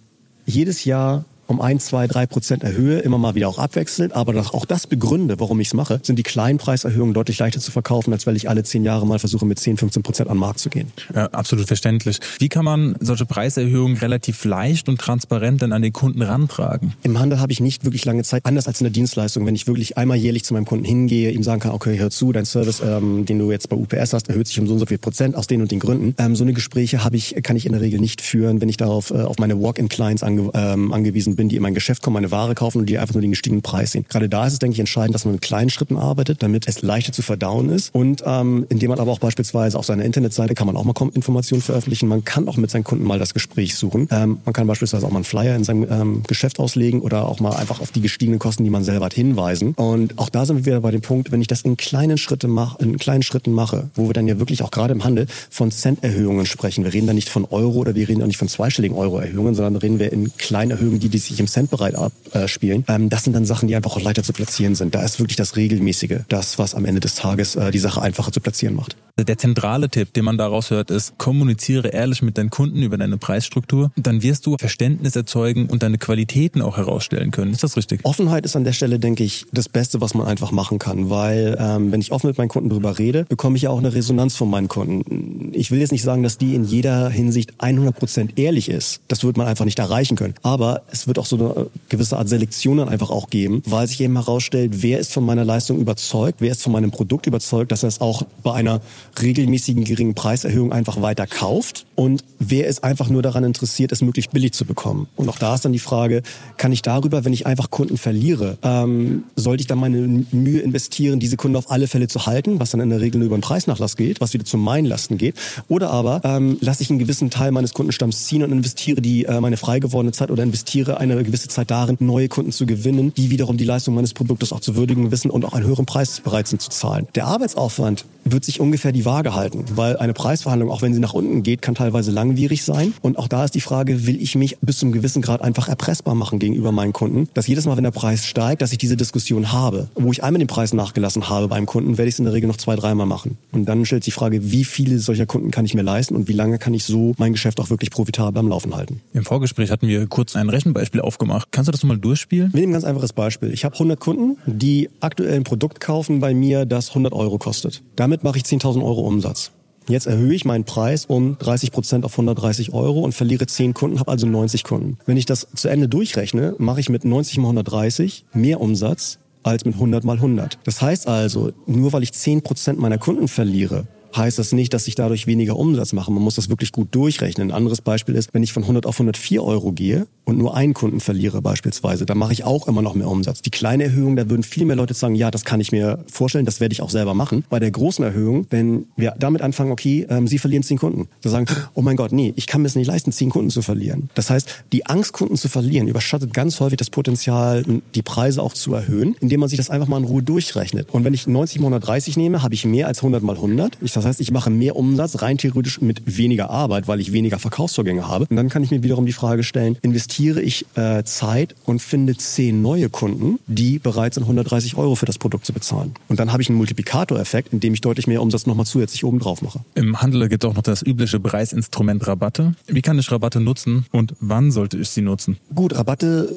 jedes 0.50 0.84
Jahr 0.86 1.26
um 1.50 1.62
ein, 1.62 1.80
zwei, 1.80 2.08
drei 2.08 2.28
Prozent 2.28 2.64
erhöhe, 2.64 3.00
immer 3.00 3.18
mal 3.18 3.34
wieder 3.34 3.50
auch 3.50 3.58
abwechselnd, 3.58 4.14
aber 4.14 4.40
auch 4.54 4.66
das 4.66 4.86
begründe, 4.86 5.40
warum 5.40 5.60
ich 5.60 5.70
es 5.70 5.74
mache, 5.74 6.00
sind 6.04 6.18
die 6.18 6.24
kleinen 6.24 6.60
Preiserhöhungen 6.60 7.14
deutlich 7.16 7.40
leichter 7.40 7.60
zu 7.60 7.72
verkaufen, 7.72 8.14
als 8.14 8.28
wenn 8.28 8.36
ich 8.36 8.48
alle 8.50 8.64
zehn 8.64 8.84
Jahre 8.84 9.08
mal 9.08 9.18
versuche, 9.18 9.46
mit 9.46 9.60
10, 9.60 9.78
15 9.78 10.04
Prozent 10.04 10.30
an 10.30 10.36
den 10.36 10.42
Markt 10.42 10.60
zu 10.60 10.70
gehen. 10.70 10.92
Ja, 11.14 11.26
absolut 11.28 11.66
verständlich. 11.66 12.20
Wie 12.38 12.50
kann 12.50 12.66
man 12.66 12.96
solche 13.00 13.26
Preiserhöhungen 13.26 13.98
relativ 13.98 14.46
leicht 14.46 14.88
und 14.90 15.00
transparent 15.00 15.64
dann 15.64 15.74
an 15.74 15.82
den 15.82 15.92
Kunden 15.92 16.22
rantragen? 16.22 16.94
Im 17.02 17.20
Handel 17.20 17.40
habe 17.40 17.52
ich 17.52 17.60
nicht 17.60 17.84
wirklich 17.84 18.06
lange 18.06 18.24
Zeit, 18.24 18.46
anders 18.46 18.68
als 18.68 18.80
in 18.80 18.86
der 18.86 18.94
Dienstleistung, 18.94 19.48
wenn 19.48 19.56
ich 19.56 19.66
wirklich 19.66 19.98
einmal 19.98 20.18
jährlich 20.18 20.44
zu 20.44 20.54
meinem 20.54 20.66
Kunden 20.66 20.86
hingehe, 20.86 21.32
ihm 21.32 21.42
sagen 21.42 21.62
kann, 21.62 21.72
okay, 21.72 21.98
hör 21.98 22.12
zu, 22.12 22.32
dein 22.32 22.46
Service, 22.46 22.80
ähm, 22.86 23.26
den 23.26 23.40
du 23.40 23.52
jetzt 23.52 23.70
bei 23.70 23.76
UPS 23.76 24.14
hast, 24.14 24.30
erhöht 24.30 24.48
sich 24.48 24.60
um 24.60 24.68
so 24.68 24.74
und 24.74 24.80
so 24.80 24.86
viel 24.86 25.00
Prozent 25.00 25.36
aus 25.36 25.48
den 25.48 25.62
und 25.62 25.72
den 25.72 25.80
Gründen. 25.80 26.14
Ähm, 26.20 26.36
so 26.36 26.44
eine 26.44 26.54
Gespräche 26.54 27.04
habe 27.04 27.18
ich, 27.18 27.36
kann 27.42 27.56
ich 27.56 27.66
in 27.66 27.72
der 27.72 27.82
Regel 27.82 28.00
nicht 28.00 28.22
führen, 28.22 28.62
wenn 28.62 28.70
ich 28.70 28.78
darauf 28.78 29.10
äh, 29.10 29.16
auf 29.16 29.40
meine 29.40 29.60
Walk-in-Clients 29.60 30.22
ange, 30.22 30.52
ähm, 30.54 30.94
angewiesen 30.94 31.36
bin, 31.36 31.39
die 31.48 31.56
in 31.56 31.62
mein 31.62 31.74
Geschäft 31.74 32.02
kommen 32.02 32.16
meine 32.16 32.32
Ware 32.32 32.56
kaufen 32.56 32.80
und 32.80 32.88
die 32.88 32.98
einfach 32.98 33.14
nur 33.14 33.22
den 33.22 33.32
gestiegenen 33.32 33.62
Preis 33.62 33.94
sehen. 33.94 34.06
Gerade 34.10 34.28
da 34.28 34.46
ist 34.46 34.54
es, 34.54 34.60
denke 34.60 34.74
ich, 34.74 34.80
entscheidend, 34.80 35.16
dass 35.16 35.24
man 35.24 35.36
mit 35.36 35.42
kleinen 35.42 35.70
Schritten 35.70 35.96
arbeitet, 35.96 36.44
damit 36.44 36.68
es 36.68 36.82
leichter 36.82 37.14
zu 37.14 37.22
verdauen 37.22 37.70
ist 37.70 37.94
und 37.96 38.24
ähm, 38.26 38.66
indem 38.70 38.90
man 38.90 39.00
aber 39.00 39.12
auch 39.12 39.20
beispielsweise 39.20 39.78
auf 39.78 39.86
seiner 39.86 40.04
Internetseite 40.04 40.56
kann 40.56 40.68
man 40.68 40.76
auch 40.76 40.84
mal 40.84 40.94
Informationen 41.14 41.62
veröffentlichen. 41.62 42.10
Man 42.10 42.26
kann 42.26 42.48
auch 42.50 42.58
mit 42.58 42.70
seinen 42.70 42.84
Kunden 42.84 43.06
mal 43.06 43.20
das 43.20 43.34
Gespräch 43.34 43.76
suchen. 43.76 44.08
Ähm, 44.12 44.40
man 44.44 44.54
kann 44.54 44.68
beispielsweise 44.68 45.06
auch 45.06 45.12
mal 45.12 45.18
einen 45.18 45.24
Flyer 45.24 45.56
in 45.56 45.64
seinem 45.64 45.88
ähm, 45.90 46.24
Geschäft 46.28 46.60
auslegen 46.60 47.02
oder 47.02 47.28
auch 47.28 47.40
mal 47.40 47.56
einfach 47.56 47.80
auf 47.80 47.92
die 47.92 48.02
gestiegenen 48.02 48.40
Kosten, 48.40 48.64
die 48.64 48.70
man 48.70 48.84
selber 48.84 49.06
hat, 49.06 49.14
hinweisen. 49.14 49.74
Und 49.76 50.18
auch 50.18 50.30
da 50.30 50.46
sind 50.46 50.58
wir 50.58 50.66
wieder 50.66 50.82
bei 50.82 50.92
dem 50.92 51.02
Punkt, 51.02 51.32
wenn 51.32 51.42
ich 51.42 51.48
das 51.48 51.62
in 51.62 51.78
kleinen 51.78 52.18
Schritten 52.18 52.50
mache, 52.50 52.84
in 52.84 52.98
kleinen 52.98 53.24
Schritten 53.24 53.52
mache, 53.54 53.90
wo 53.96 54.08
wir 54.08 54.14
dann 54.14 54.28
ja 54.28 54.40
wirklich 54.40 54.64
auch 54.64 54.72
gerade 54.72 54.94
im 54.94 55.04
Handel 55.04 55.28
von 55.50 55.72
Centerhöhungen 55.72 56.46
sprechen. 56.46 56.84
Wir 56.84 56.94
reden 56.94 57.08
da 57.08 57.14
nicht 57.14 57.30
von 57.30 57.46
Euro 57.46 57.80
oder 57.80 57.96
wir 57.96 58.08
reden 58.08 58.22
auch 58.22 58.28
nicht 58.28 58.38
von 58.38 58.48
zweistelligen 58.48 58.98
Euro-Erhöhungen, 58.98 59.56
sondern 59.56 59.76
reden 59.78 60.00
wir 60.00 60.12
in 60.12 60.36
kleinen 60.38 60.72
Erhöhungen, 60.72 61.00
die, 61.00 61.10
die 61.10 61.18
sich 61.30 61.40
im 61.40 61.48
Centbereich 61.48 61.96
abspielen. 61.98 62.86
Ähm, 62.88 63.10
das 63.10 63.24
sind 63.24 63.34
dann 63.34 63.46
Sachen, 63.46 63.68
die 63.68 63.76
einfach 63.76 63.96
auch 63.96 64.02
leichter 64.02 64.24
zu 64.24 64.34
platzieren 64.34 64.76
sind. 64.76 64.96
Da 64.96 65.04
ist 65.04 65.20
wirklich 65.20 65.38
das 65.38 65.56
Regelmäßige, 65.56 66.22
das, 66.28 66.60
was 66.60 66.76
am 66.76 66.86
Ende 66.86 67.00
des 67.00 67.16
Tages 67.16 67.56
äh, 67.56 67.72
die 67.72 67.80
Sache 67.80 68.02
einfacher 68.02 68.32
zu 68.32 68.42
platzieren 68.42 68.76
macht. 68.76 68.96
Der 69.28 69.38
zentrale 69.38 69.90
Tipp, 69.90 70.14
den 70.14 70.24
man 70.24 70.38
daraus 70.38 70.72
hört, 70.72 70.92
ist, 70.92 71.18
kommuniziere 71.18 71.90
ehrlich 71.90 72.22
mit 72.22 72.38
deinen 72.38 72.50
Kunden 72.50 72.82
über 72.82 72.98
deine 72.98 73.18
Preisstruktur. 73.18 73.92
Dann 73.98 74.24
wirst 74.24 74.46
du 74.46 74.56
Verständnis 74.58 75.16
erzeugen 75.16 75.68
und 75.68 75.84
deine 75.84 75.98
Qualitäten 75.98 76.62
auch 76.62 76.78
herausstellen 76.78 77.32
können. 77.32 77.52
Ist 77.52 77.64
das 77.64 77.76
richtig? 77.76 78.00
Offenheit 78.04 78.46
ist 78.46 78.56
an 78.56 78.64
der 78.64 78.72
Stelle, 78.72 78.98
denke 78.98 79.24
ich, 79.26 79.46
das 79.52 79.68
Beste, 79.68 80.00
was 80.00 80.14
man 80.14 80.26
einfach 80.26 80.52
machen 80.52 80.80
kann, 80.80 81.10
weil 81.10 81.58
ähm, 81.60 81.92
wenn 81.92 82.00
ich 82.00 82.14
offen 82.14 82.28
mit 82.28 82.38
meinen 82.38 82.48
Kunden 82.48 82.70
darüber 82.70 82.98
rede, 82.98 83.26
bekomme 83.26 83.58
ich 83.58 83.64
ja 83.64 83.72
auch 83.72 83.80
eine 83.80 83.94
Resonanz 83.94 84.36
von 84.36 84.50
meinen 84.50 84.70
Kunden. 84.70 85.52
Ich 85.54 85.72
will 85.72 85.80
jetzt 85.80 85.92
nicht 85.92 86.04
sagen, 86.04 86.24
dass 86.24 86.38
die 86.38 86.56
in 86.56 86.64
jeder 86.64 87.10
Hinsicht 87.10 87.56
100% 87.60 88.38
ehrlich 88.38 88.70
ist. 88.70 89.02
Das 89.10 89.24
wird 89.24 89.36
man 89.36 89.48
einfach 89.48 89.66
nicht 89.66 89.80
erreichen 89.80 90.16
können. 90.16 90.36
Aber 90.44 90.84
es 90.92 91.08
wird 91.08 91.19
auch 91.20 91.26
so 91.26 91.36
eine 91.36 91.68
gewisse 91.90 92.18
Art 92.18 92.30
Selektion 92.30 92.78
dann 92.78 92.90
einfach 92.90 93.10
auch 93.10 93.30
geben, 93.30 93.62
weil 93.66 93.88
sich 93.88 94.02
eben 94.02 94.16
herausstellt, 94.16 94.82
wer 94.82 95.00
ist 95.00 95.14
von 95.14 95.26
meiner 95.26 95.46
Leistung 95.46 95.80
überzeugt, 95.80 96.42
wer 96.42 96.52
ist 96.52 96.64
von 96.64 96.72
meinem 96.72 96.92
Produkt 96.92 97.28
überzeugt, 97.28 97.72
dass 97.72 97.84
er 97.84 97.90
es 97.90 98.02
auch 98.02 98.24
bei 98.44 98.54
einer 98.54 98.82
regelmäßigen 99.22 99.84
geringen 99.84 100.16
Preiserhöhung 100.16 100.72
einfach 100.72 101.02
weiter 101.02 101.28
kauft 101.28 101.86
und 101.96 102.24
wer 102.40 102.68
ist 102.68 102.84
einfach 102.84 103.10
nur 103.10 103.22
daran 103.22 103.44
interessiert, 103.44 103.92
es 103.92 104.02
möglichst 104.02 104.32
billig 104.32 104.54
zu 104.54 104.66
bekommen. 104.66 105.08
Und 105.16 105.30
auch 105.30 105.38
da 105.38 105.56
ist 105.56 105.66
dann 105.66 105.74
die 105.74 105.80
Frage, 105.80 106.22
kann 106.58 106.72
ich 106.72 106.82
darüber, 106.82 107.26
wenn 107.26 107.34
ich 107.34 107.46
einfach 107.46 107.70
Kunden 107.70 107.98
verliere, 107.98 108.58
ähm, 108.64 109.26
sollte 109.36 109.62
ich 109.62 109.68
dann 109.68 109.80
meine 109.80 110.26
Mühe 110.32 110.62
investieren, 110.62 111.20
diese 111.20 111.36
Kunden 111.36 111.58
auf 111.58 111.70
alle 111.70 111.88
Fälle 111.88 112.08
zu 112.08 112.26
halten, 112.26 112.60
was 112.60 112.72
dann 112.72 112.80
in 112.80 112.90
der 112.90 113.02
Regel 113.02 113.20
nur 113.20 113.28
über 113.28 113.38
den 113.38 113.42
Preisnachlass 113.42 113.98
geht, 113.98 114.22
was 114.22 114.34
wieder 114.34 114.46
zu 114.46 114.58
meinen 114.58 114.86
Lasten 114.86 115.18
geht, 115.18 115.36
oder 115.68 115.90
aber 115.90 116.22
ähm, 116.24 116.58
lasse 116.62 116.84
ich 116.84 116.90
einen 116.90 117.00
gewissen 117.00 117.30
Teil 117.30 117.52
meines 117.52 117.74
Kundenstamms 117.74 118.26
ziehen 118.26 118.44
und 118.44 118.52
investiere 118.52 119.02
die 119.02 119.26
äh, 119.26 119.42
meine 119.42 119.58
frei 119.58 119.80
gewordene 119.80 120.12
Zeit 120.12 120.32
oder 120.32 120.44
investiere 120.44 120.99
eine 121.00 121.24
gewisse 121.24 121.48
Zeit 121.48 121.72
darin, 121.72 121.98
neue 122.00 122.28
Kunden 122.28 122.52
zu 122.52 122.66
gewinnen, 122.66 123.14
die 123.16 123.30
wiederum 123.30 123.58
die 123.58 123.66
Leistung 123.66 123.96
meines 123.96 124.14
Produktes 124.14 124.54
auch 124.54 124.60
zu 124.60 124.76
würdigen 124.76 125.12
wissen 125.12 125.32
und 125.32 125.46
auch 125.46 125.54
einen 125.54 125.66
höheren 125.66 125.86
Preis 125.86 126.20
bereit 126.20 126.48
sind 126.48 126.62
zu 126.62 126.70
zahlen. 126.70 127.08
Der 127.16 127.26
Arbeitsaufwand 127.26 128.06
wird 128.26 128.46
sich 128.46 128.60
ungefähr 128.60 128.92
die 128.92 129.06
Waage 129.06 129.34
halten, 129.34 129.66
weil 129.76 129.98
eine 129.98 130.14
Preisverhandlung, 130.14 130.70
auch 130.70 130.82
wenn 130.82 130.94
sie 130.94 131.00
nach 131.00 131.14
unten 131.14 131.44
geht, 131.44 131.62
kann 131.62 131.76
teilweise 131.76 132.12
langwierig 132.12 132.64
sein. 132.64 132.94
Und 133.02 133.18
auch 133.18 133.28
da 133.28 133.46
ist 133.46 133.56
die 133.56 133.62
Frage, 133.62 134.06
will 134.06 134.22
ich 134.22 134.36
mich 134.36 134.58
bis 134.62 134.80
zu 134.80 134.86
einem 134.86 134.94
gewissen 134.94 135.22
Grad 135.22 135.42
einfach 135.42 135.68
erpressbar 135.68 136.16
machen 136.16 136.40
gegenüber 136.40 136.72
meinen 136.72 136.94
Kunden, 136.94 137.30
dass 137.34 137.48
jedes 137.48 137.66
Mal, 137.66 137.78
wenn 137.78 137.84
der 137.84 137.92
Preis 137.92 138.26
steigt, 138.26 138.62
dass 138.62 138.72
ich 138.72 138.78
diese 138.78 138.98
Diskussion 138.98 139.52
habe. 139.52 139.90
Wo 139.96 140.12
ich 140.12 140.24
einmal 140.24 140.40
den 140.40 140.48
Preis 140.48 140.74
nachgelassen 140.74 141.30
habe 141.30 141.48
beim 141.48 141.66
Kunden, 141.66 141.98
werde 141.98 142.10
ich 142.10 142.16
es 142.16 142.20
in 142.20 142.26
der 142.26 142.34
Regel 142.34 142.48
noch 142.48 142.58
zwei, 142.58 142.76
dreimal 142.76 143.06
machen. 143.06 143.38
Und 143.52 143.66
dann 143.66 143.86
stellt 143.86 144.04
sich 144.04 144.14
die 144.14 144.20
Frage, 144.20 144.52
wie 144.52 144.64
viele 144.64 145.00
solcher 145.00 145.26
Kunden 145.26 145.52
kann 145.52 145.66
ich 145.66 145.74
mir 145.74 145.82
leisten 145.82 146.16
und 146.16 146.28
wie 146.28 146.34
lange 146.34 146.58
kann 146.58 146.74
ich 146.74 146.84
so 146.84 147.14
mein 147.18 147.34
Geschäft 147.34 147.60
auch 147.60 147.70
wirklich 147.70 147.92
profitabel 147.92 148.40
am 148.40 148.50
Laufen 148.50 148.76
halten. 148.76 149.02
Im 149.14 149.24
Vorgespräch 149.24 149.72
hatten 149.72 149.88
wir 149.88 150.08
kurz 150.08 150.36
ein 150.36 150.50
Rechenbeispiel 150.50 150.89
aufgemacht. 150.98 151.50
Kannst 151.52 151.68
du 151.68 151.72
das 151.72 151.84
mal 151.84 151.98
durchspielen? 151.98 152.52
Wir 152.54 152.62
nehmen 152.62 152.72
ein 152.72 152.74
ganz 152.74 152.86
einfaches 152.86 153.14
Beispiel. 153.14 153.54
Ich 153.54 153.66
habe 153.66 153.74
100 153.76 154.00
Kunden, 154.00 154.38
die 154.46 154.90
aktuell 155.00 155.36
ein 155.36 155.44
Produkt 155.44 155.80
kaufen 155.80 156.20
bei 156.20 156.34
mir, 156.34 156.66
das 156.66 156.90
100 156.90 157.14
Euro 157.14 157.38
kostet. 157.38 157.84
Damit 157.96 158.24
mache 158.24 158.38
ich 158.38 158.44
10.000 158.44 158.84
Euro 158.84 159.02
Umsatz. 159.02 159.52
Jetzt 159.88 160.06
erhöhe 160.06 160.34
ich 160.34 160.46
meinen 160.46 160.66
Preis 160.66 161.06
um 161.06 161.38
30 161.40 161.72
Prozent 161.72 162.06
auf 162.06 162.12
130 162.14 162.74
Euro 162.74 163.00
und 163.02 163.14
verliere 163.14 163.48
10 163.48 163.74
Kunden, 163.74 164.00
habe 164.00 164.12
also 164.12 164.28
90 164.28 164.64
Kunden. 164.64 165.00
Wenn 165.08 165.18
ich 165.18 165.26
das 165.26 165.48
zu 165.56 165.68
Ende 165.68 165.88
durchrechne, 165.88 166.56
mache 166.60 166.80
ich 166.80 166.90
mit 166.90 167.06
90 167.06 167.40
mal 167.40 167.46
130 167.46 168.26
mehr 168.34 168.62
Umsatz 168.62 169.18
als 169.42 169.66
mit 169.66 169.76
100 169.76 170.04
mal 170.04 170.18
100. 170.18 170.60
Das 170.64 170.82
heißt 170.82 171.08
also, 171.08 171.52
nur 171.66 171.92
weil 171.92 172.04
ich 172.04 172.14
10 172.14 172.44
Prozent 172.44 172.80
meiner 172.80 172.98
Kunden 172.98 173.28
verliere, 173.28 173.88
heißt 174.16 174.40
das 174.40 174.52
nicht, 174.52 174.74
dass 174.74 174.88
ich 174.88 174.96
dadurch 174.96 175.28
weniger 175.28 175.56
Umsatz 175.56 175.94
mache. 175.94 176.12
Man 176.12 176.24
muss 176.24 176.36
das 176.36 176.50
wirklich 176.50 176.72
gut 176.72 176.90
durchrechnen. 176.92 177.52
Ein 177.52 177.56
anderes 177.56 177.82
Beispiel 177.82 178.16
ist, 178.16 178.34
wenn 178.34 178.44
ich 178.44 178.54
von 178.54 178.64
100 178.64 178.86
auf 178.86 178.96
104 178.96 179.44
Euro 179.44 179.72
gehe 179.72 180.08
und 180.26 180.38
nur 180.38 180.56
einen 180.56 180.74
Kunden 180.74 181.00
verliere 181.00 181.42
beispielsweise, 181.42 182.06
dann 182.06 182.18
mache 182.18 182.34
ich 182.34 182.44
auch 182.44 182.68
immer 182.68 182.82
noch 182.82 182.96
mehr 182.96 183.08
Umsatz. 183.08 183.42
Die 183.42 183.50
kleine 183.50 183.86
Erhöhung, 183.86 184.16
da 184.16 184.30
würden 184.30 184.44
viel 184.44 184.66
mehr 184.66 184.76
Leute 184.76 184.94
sagen, 184.94 185.16
ja, 185.16 185.32
das 185.32 185.46
kann 185.46 185.60
ich 185.60 185.72
mir 185.72 186.04
vorstellen, 186.08 186.46
das 186.46 186.60
werde 186.60 186.74
ich 186.74 186.82
auch 186.82 186.90
selber 186.90 187.14
machen. 187.14 187.44
Bei 187.50 187.60
der 187.60 187.72
großen 187.72 188.04
Erhöhung, 188.04 188.46
wenn 188.50 188.86
wir 188.96 189.16
damit 189.18 189.42
anfangen, 189.42 189.72
okay, 189.72 190.06
ähm, 190.10 190.28
Sie 190.28 190.38
verlieren 190.38 190.64
zehn 190.64 190.78
Kunden, 190.78 191.08
da 191.22 191.30
sagen, 191.30 191.46
oh 191.74 191.82
mein 191.82 191.96
Gott, 191.96 192.12
nee, 192.12 192.34
ich 192.36 192.48
kann 192.48 192.62
mir 192.62 192.68
es 192.68 192.76
nicht 192.76 192.88
leisten, 192.88 193.12
zehn 193.12 193.30
Kunden 193.30 193.50
zu 193.50 193.62
verlieren. 193.62 194.10
Das 194.14 194.30
heißt, 194.30 194.66
die 194.72 194.86
Angst, 194.86 195.14
Kunden 195.14 195.36
zu 195.36 195.50
verlieren, 195.50 195.88
überschattet 195.88 196.34
ganz 196.34 196.60
häufig 196.60 196.78
das 196.78 196.90
Potenzial, 196.90 197.64
die 197.96 198.02
Preise 198.02 198.42
auch 198.42 198.54
zu 198.54 198.74
erhöhen, 198.74 199.16
indem 199.20 199.40
man 199.40 199.50
sich 199.50 199.58
das 199.58 199.70
einfach 199.70 199.88
mal 199.88 199.98
in 199.98 200.06
Ruhe 200.06 200.22
durchrechnet. 200.22 200.90
Und 200.92 201.04
wenn 201.04 201.14
ich 201.14 201.28
90 201.28 201.60
mal 201.60 201.68
130 201.68 202.18
nehme, 202.18 202.44
habe 202.44 202.54
ich 202.54 202.66
mehr 202.66 202.88
als 202.88 203.00
100 203.00 203.24
mal 203.24 203.36
100. 203.36 203.78
Ich 203.82 203.92
Das 204.00 204.06
heißt, 204.06 204.22
ich 204.22 204.32
mache 204.32 204.50
mehr 204.50 204.78
Umsatz 204.78 205.22
rein 205.22 205.38
theoretisch 205.38 205.82
mit 205.82 206.18
weniger 206.18 206.50
Arbeit, 206.50 206.88
weil 206.88 207.02
ich 207.02 207.12
weniger 207.12 207.38
Verkaufsvorgänge 207.38 208.08
habe. 208.08 208.28
Und 208.30 208.38
dann 208.38 208.48
kann 208.48 208.64
ich 208.64 208.72
mir 208.72 208.82
wiederum 208.82 209.06
die 209.06 209.12
Frage 209.12 209.44
stellen, 209.44 209.78
investiere 209.82 210.42
ich 210.42 210.66
äh, 210.76 211.04
Zeit 211.04 211.54
und 211.66 211.82
finde 211.82 212.16
zehn 212.16 212.62
neue 212.62 212.90
Kunden, 212.90 213.40
die 213.48 213.78
bereit 213.78 214.14
sind, 214.14 214.24
130 214.24 214.78
Euro 214.78 214.96
für 214.96 215.06
das 215.06 215.18
Produkt 215.18 215.46
zu 215.46 215.52
bezahlen. 215.52 215.96
Und 216.08 216.18
dann 216.18 216.32
habe 216.32 216.42
ich 216.42 216.48
einen 216.48 216.58
Multiplikatoreffekt, 216.58 217.52
indem 217.52 217.74
ich 217.74 217.82
deutlich 217.82 218.08
mehr 218.08 218.22
Umsatz 218.22 218.46
nochmal 218.46 218.66
zusätzlich 218.66 219.04
oben 219.04 219.20
drauf 219.20 219.42
mache. 219.42 219.60
Im 219.76 220.02
Handel 220.02 220.30
gibt 220.30 220.46
es 220.46 220.50
auch 220.50 220.56
noch 220.56 220.64
das 220.64 220.82
übliche 220.82 221.20
Preisinstrument 221.20 222.08
Rabatte. 222.08 222.54
Wie 222.68 222.82
kann 222.82 222.98
ich 223.00 223.12
Rabatte 223.12 223.42
nutzen 223.42 223.86
und 223.92 224.14
wann 224.22 224.52
sollte 224.52 224.78
ich 224.78 224.88
sie 224.90 225.02
nutzen? 225.02 225.36
Gut, 225.54 225.76
Rabatte 225.76 226.34